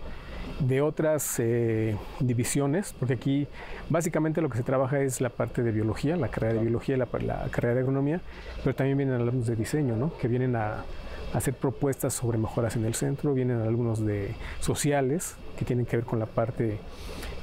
de 0.60 0.80
otras 0.80 1.38
eh, 1.38 1.96
divisiones, 2.20 2.94
porque 2.98 3.14
aquí 3.14 3.46
básicamente 3.88 4.40
lo 4.40 4.48
que 4.48 4.58
se 4.58 4.62
trabaja 4.64 5.00
es 5.00 5.20
la 5.20 5.30
parte 5.30 5.62
de 5.62 5.72
biología, 5.72 6.16
la 6.16 6.28
carrera 6.28 6.54
de 6.54 6.60
biología, 6.60 6.96
la, 6.96 7.08
la 7.20 7.48
carrera 7.50 7.74
de 7.74 7.80
agronomía, 7.80 8.20
pero 8.62 8.74
también 8.74 8.96
vienen 8.96 9.16
alumnos 9.16 9.46
de 9.46 9.56
diseño, 9.56 9.96
¿no? 9.96 10.16
que 10.18 10.28
vienen 10.28 10.56
a, 10.56 10.84
hacer 11.32 11.54
propuestas 11.54 12.14
sobre 12.14 12.38
mejoras 12.38 12.76
en 12.76 12.84
el 12.84 12.94
centro, 12.94 13.34
vienen 13.34 13.60
algunos 13.60 14.04
de 14.04 14.34
sociales 14.60 15.34
que 15.58 15.64
tienen 15.64 15.86
que 15.86 15.96
ver 15.96 16.04
con 16.04 16.18
la 16.18 16.26
parte 16.26 16.78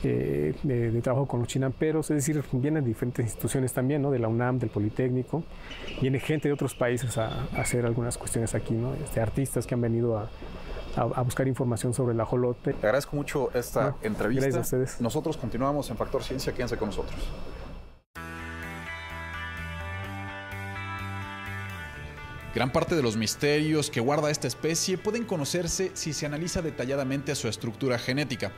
eh, 0.03 0.55
de, 0.63 1.01
trabajo 1.01 1.27
con 1.27 1.41
los 1.41 1.49
chinamperos, 1.49 2.09
es 2.11 2.15
decir, 2.15 2.41
vienen 2.53 2.85
diferentes 2.85 3.25
instituciones 3.25 3.73
también, 3.73 4.01
¿no? 4.01 4.11
de 4.11 4.19
la 4.19 4.27
UNAM, 4.27 4.59
del 4.59 4.69
Politécnico, 4.69 5.43
viene 6.01 6.19
gente 6.19 6.47
de 6.47 6.53
otros 6.53 6.75
países 6.75 7.17
a, 7.17 7.47
hacer 7.57 7.85
algunas 7.85 8.17
cuestiones 8.17 8.55
aquí, 8.55 8.73
¿no? 8.73 8.93
este, 8.93 9.19
artistas 9.19 9.67
que 9.67 9.73
han 9.73 9.81
venido 9.81 10.17
a, 10.17 10.29
buscar 11.23 11.47
información 11.47 11.93
sobre 11.93 12.13
el 12.13 12.19
ajolote. 12.19 12.73
Te 12.73 12.87
agradezco 12.87 13.15
mucho 13.15 13.51
esta 13.53 13.95
entrevista. 14.01 14.41
Gracias 14.41 14.57
a 14.57 14.61
ustedes. 14.61 15.01
Nosotros 15.01 15.37
continuamos 15.37 15.89
en 15.89 15.97
Factor 15.97 16.23
Ciencia, 16.23 16.51
quédense 16.53 16.75
con 16.77 16.89
nosotros. 16.89 17.15
Gran 22.59 22.73
parte 22.73 22.93
de 22.93 23.01
los 23.01 23.15
misterios 23.15 23.89
que 23.89 24.01
guarda 24.01 24.29
esta 24.29 24.45
especie 24.45 24.97
pueden 24.97 25.23
conocerse 25.23 25.91
si 25.93 26.11
se 26.11 26.25
analiza 26.25 26.61
detalladamente 26.61 27.33
su 27.35 27.47
estructura 27.47 27.97
genética. 27.97 28.51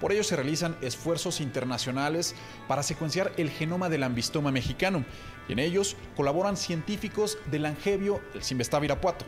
Por 0.00 0.10
ello 0.10 0.24
se 0.24 0.34
realizan 0.34 0.76
esfuerzos 0.80 1.40
internacionales 1.40 2.34
para 2.66 2.82
secuenciar 2.82 3.30
el 3.36 3.50
genoma 3.50 3.88
del 3.88 4.02
ambistoma 4.02 4.50
mexicano, 4.50 5.04
y 5.48 5.52
en 5.52 5.60
ellos 5.60 5.96
colaboran 6.16 6.56
científicos 6.56 7.38
del 7.48 7.66
Angevio, 7.66 8.20
el 8.34 8.42
Simvestab 8.42 8.82
Irapuato. 8.82 9.24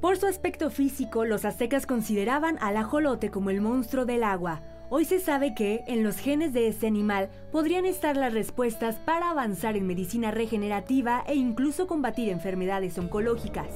Por 0.00 0.16
su 0.16 0.26
aspecto 0.26 0.68
físico, 0.68 1.24
los 1.24 1.44
aztecas 1.44 1.86
consideraban 1.86 2.58
al 2.60 2.76
ajolote 2.76 3.30
como 3.30 3.50
el 3.50 3.60
monstruo 3.60 4.06
del 4.06 4.24
agua, 4.24 4.60
Hoy 4.94 5.06
se 5.06 5.20
sabe 5.20 5.54
que 5.54 5.84
en 5.86 6.02
los 6.02 6.18
genes 6.18 6.52
de 6.52 6.68
este 6.68 6.86
animal 6.86 7.30
podrían 7.50 7.86
estar 7.86 8.14
las 8.14 8.34
respuestas 8.34 8.96
para 8.96 9.30
avanzar 9.30 9.74
en 9.74 9.86
medicina 9.86 10.30
regenerativa 10.30 11.24
e 11.26 11.34
incluso 11.34 11.86
combatir 11.86 12.28
enfermedades 12.28 12.98
oncológicas. 12.98 13.68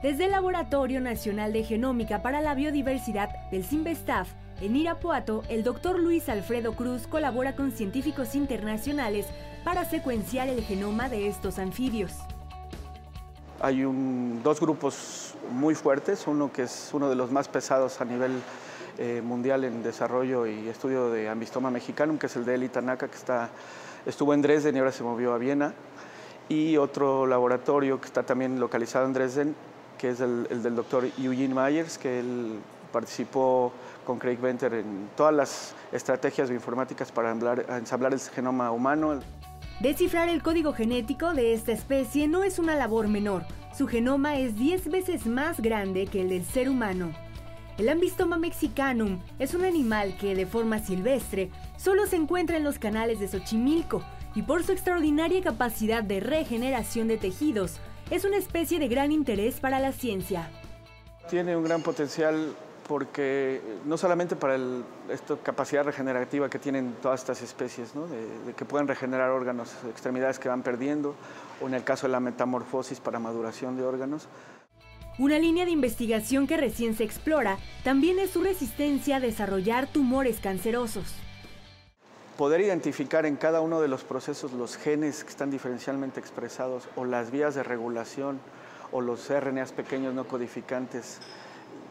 Desde 0.00 0.26
el 0.26 0.30
Laboratorio 0.30 1.00
Nacional 1.00 1.52
de 1.52 1.64
Genómica 1.64 2.22
para 2.22 2.40
la 2.40 2.54
Biodiversidad 2.54 3.30
del 3.50 3.64
CIMBESTAF, 3.64 4.28
en 4.60 4.76
Irapuato, 4.76 5.42
el 5.48 5.64
doctor 5.64 5.98
Luis 5.98 6.28
Alfredo 6.28 6.76
Cruz 6.76 7.08
colabora 7.08 7.56
con 7.56 7.72
científicos 7.72 8.36
internacionales 8.36 9.26
para 9.64 9.86
secuenciar 9.86 10.46
el 10.46 10.62
genoma 10.62 11.08
de 11.08 11.26
estos 11.26 11.58
anfibios. 11.58 12.12
Hay 13.60 13.82
dos 14.44 14.60
grupos 14.60 15.34
muy 15.50 15.74
fuertes, 15.74 16.28
uno 16.28 16.52
que 16.52 16.62
es 16.62 16.90
uno 16.92 17.10
de 17.10 17.16
los 17.16 17.32
más 17.32 17.48
pesados 17.48 18.00
a 18.00 18.04
nivel 18.04 18.40
eh, 18.98 19.22
mundial 19.22 19.62
en 19.64 19.82
desarrollo 19.82 20.46
y 20.46 20.68
estudio 20.68 21.10
de 21.10 21.28
ambistoma 21.28 21.70
mexicano, 21.70 22.18
que 22.18 22.26
es 22.26 22.34
el 22.34 22.44
de 22.44 22.56
Eli 22.56 22.68
Tanaka, 22.68 23.06
que 23.06 23.16
está, 23.16 23.48
estuvo 24.04 24.34
en 24.34 24.42
Dresden 24.42 24.74
y 24.74 24.78
ahora 24.80 24.90
se 24.90 25.04
movió 25.04 25.32
a 25.34 25.38
Viena. 25.38 25.72
Y 26.48 26.76
otro 26.76 27.26
laboratorio 27.26 28.00
que 28.00 28.06
está 28.06 28.24
también 28.24 28.58
localizado 28.58 29.06
en 29.06 29.12
Dresden, 29.12 29.54
que 29.98 30.10
es 30.10 30.20
el, 30.20 30.62
del 30.62 30.74
doctor 30.74 31.04
Eugene 31.16 31.54
Myers, 31.54 31.96
que 31.96 32.18
él 32.18 32.58
participó 32.92 33.72
con 34.04 34.18
Craig 34.18 34.38
Venter 34.40 34.74
en 34.74 35.10
todas 35.16 35.34
las 35.34 35.74
estrategias 35.92 36.48
bioinformáticas 36.48 37.12
para 37.12 37.32
ensamblar 37.76 38.12
el 38.12 38.20
genoma 38.20 38.72
humano. 38.72 39.20
Descifrar 39.80 40.28
el 40.28 40.42
código 40.42 40.72
genético 40.72 41.34
de 41.34 41.52
esta 41.52 41.70
especie 41.70 42.26
no 42.26 42.42
es 42.42 42.58
una 42.58 42.74
labor 42.74 43.06
menor. 43.06 43.44
Su 43.76 43.86
genoma 43.86 44.38
es 44.38 44.56
10 44.56 44.90
veces 44.90 45.26
más 45.26 45.60
grande 45.60 46.08
que 46.08 46.22
el 46.22 46.30
del 46.30 46.44
ser 46.44 46.68
humano. 46.68 47.12
El 47.78 47.88
Ambistoma 47.88 48.38
mexicanum 48.38 49.20
es 49.38 49.54
un 49.54 49.64
animal 49.64 50.16
que 50.18 50.34
de 50.34 50.46
forma 50.46 50.80
silvestre 50.80 51.48
solo 51.76 52.08
se 52.08 52.16
encuentra 52.16 52.56
en 52.56 52.64
los 52.64 52.80
canales 52.80 53.20
de 53.20 53.28
Xochimilco 53.28 54.02
y 54.34 54.42
por 54.42 54.64
su 54.64 54.72
extraordinaria 54.72 55.40
capacidad 55.44 56.02
de 56.02 56.18
regeneración 56.18 57.06
de 57.06 57.18
tejidos, 57.18 57.78
es 58.10 58.24
una 58.24 58.36
especie 58.36 58.80
de 58.80 58.88
gran 58.88 59.12
interés 59.12 59.60
para 59.60 59.78
la 59.78 59.92
ciencia. 59.92 60.50
Tiene 61.30 61.56
un 61.56 61.62
gran 61.62 61.80
potencial 61.82 62.56
porque 62.88 63.60
no 63.84 63.96
solamente 63.96 64.34
para 64.34 64.58
esta 65.08 65.36
capacidad 65.36 65.84
regenerativa 65.84 66.50
que 66.50 66.58
tienen 66.58 66.96
todas 67.00 67.20
estas 67.20 67.42
especies, 67.42 67.92
de, 67.94 68.54
que 68.54 68.64
pueden 68.64 68.88
regenerar 68.88 69.30
órganos, 69.30 69.72
extremidades 69.88 70.40
que 70.40 70.48
van 70.48 70.62
perdiendo, 70.62 71.14
o 71.62 71.68
en 71.68 71.74
el 71.74 71.84
caso 71.84 72.08
de 72.08 72.12
la 72.12 72.18
metamorfosis 72.18 72.98
para 72.98 73.20
maduración 73.20 73.76
de 73.76 73.84
órganos, 73.84 74.26
una 75.18 75.38
línea 75.40 75.64
de 75.64 75.72
investigación 75.72 76.46
que 76.46 76.56
recién 76.56 76.94
se 76.94 77.02
explora 77.02 77.58
también 77.82 78.20
es 78.20 78.30
su 78.30 78.40
resistencia 78.40 79.16
a 79.16 79.20
desarrollar 79.20 79.88
tumores 79.88 80.38
cancerosos. 80.38 81.12
Poder 82.36 82.60
identificar 82.60 83.26
en 83.26 83.34
cada 83.34 83.60
uno 83.60 83.80
de 83.80 83.88
los 83.88 84.04
procesos 84.04 84.52
los 84.52 84.76
genes 84.76 85.24
que 85.24 85.30
están 85.30 85.50
diferencialmente 85.50 86.20
expresados 86.20 86.88
o 86.94 87.04
las 87.04 87.32
vías 87.32 87.56
de 87.56 87.64
regulación 87.64 88.38
o 88.92 89.00
los 89.00 89.28
RNAs 89.28 89.72
pequeños 89.72 90.14
no 90.14 90.28
codificantes 90.28 91.18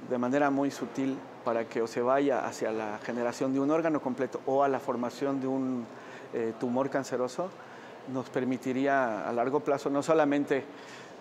de 0.10 0.18
manera 0.18 0.50
muy 0.50 0.72
sutil 0.72 1.18
para 1.44 1.68
que 1.68 1.82
o 1.82 1.88
se 1.88 2.02
vaya 2.02 2.46
hacia 2.48 2.72
la 2.72 2.98
generación 3.04 3.54
de 3.54 3.60
un 3.60 3.72
órgano 3.72 4.02
completo 4.02 4.40
o 4.46 4.64
a 4.64 4.70
la 4.70 4.80
formación 4.80 5.42
de 5.42 5.48
un 5.48 5.86
eh, 6.34 6.54
tumor 6.62 6.90
canceroso, 6.90 7.50
nos 8.14 8.30
permitiría 8.30 9.28
a 9.28 9.34
largo 9.34 9.60
plazo 9.60 9.90
no 9.90 10.02
solamente 10.02 10.64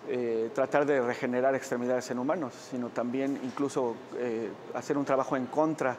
eh, 0.09 0.49
tratar 0.55 0.85
de 0.85 1.01
regenerar 1.01 1.53
extremidades 1.55 2.09
en 2.11 2.19
humanos, 2.19 2.53
sino 2.71 2.89
también 2.89 3.39
incluso 3.43 3.95
eh, 4.17 4.49
hacer 4.73 4.97
un 4.97 5.05
trabajo 5.05 5.35
en 5.35 5.47
contra 5.47 5.97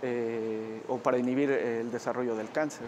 eh, 0.00 0.82
o 0.88 0.98
para 0.98 1.18
inhibir 1.18 1.50
el 1.50 1.90
desarrollo 1.90 2.36
del 2.36 2.50
cáncer. 2.50 2.86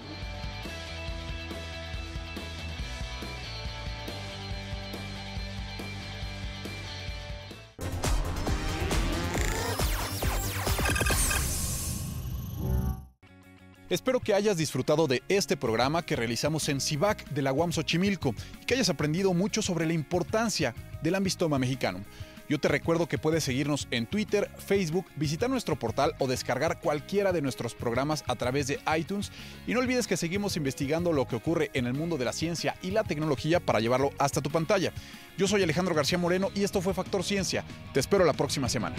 Espero 13.91 14.21
que 14.21 14.35
hayas 14.35 14.57
disfrutado 14.57 15.09
de 15.09 15.25
este 15.29 15.57
programa 15.57 16.07
que 16.07 16.15
realizamos 16.15 16.69
en 16.69 16.81
CIVAC 16.81 17.29
de 17.31 17.43
la 17.43 17.53
UAM 17.53 17.73
Xochimilco 17.73 18.37
y 18.63 18.65
que 18.65 18.75
hayas 18.75 18.89
aprendido 18.89 19.35
mucho 19.35 19.63
sobre 19.63 19.85
la 19.85 19.93
importancia 19.93 20.77
del 21.03 21.17
ambistoma 21.17 21.59
mexicano. 21.59 21.99
Yo 22.49 22.61
te 22.61 22.69
recuerdo 22.69 23.09
que 23.09 23.19
puedes 23.19 23.43
seguirnos 23.43 23.89
en 23.91 24.07
Twitter, 24.07 24.49
Facebook, 24.59 25.07
visitar 25.17 25.51
nuestro 25.51 25.77
portal 25.77 26.15
o 26.21 26.29
descargar 26.29 26.81
cualquiera 26.81 27.33
de 27.33 27.43
nuestros 27.43 27.75
programas 27.75 28.23
a 28.29 28.37
través 28.37 28.69
de 28.69 28.79
iTunes. 28.97 29.33
Y 29.67 29.75
no 29.75 29.81
olvides 29.81 30.07
que 30.07 30.17
seguimos 30.17 30.57
investigando 30.57 31.13
lo 31.13 31.27
que 31.27 31.37
ocurre 31.37 31.71
en 31.75 31.87
el 31.87 31.95
mundo 31.95 32.17
de 32.17 32.25
la 32.25 32.33
ciencia 32.33 32.77
y 32.83 32.93
la 32.93 33.03
tecnología 33.03 33.59
para 33.59 33.81
llevarlo 33.81 34.13
hasta 34.19 34.41
tu 34.41 34.51
pantalla. 34.51 34.93
Yo 35.37 35.49
soy 35.49 35.65
Alejandro 35.65 35.97
García 35.97 36.19
Moreno 36.19 36.51
y 36.55 36.63
esto 36.63 36.81
fue 36.81 36.95
Factor 36.95 37.25
Ciencia. 37.25 37.65
Te 37.93 37.99
espero 37.99 38.25
la 38.25 38.35
próxima 38.35 38.69
semana. 38.69 38.95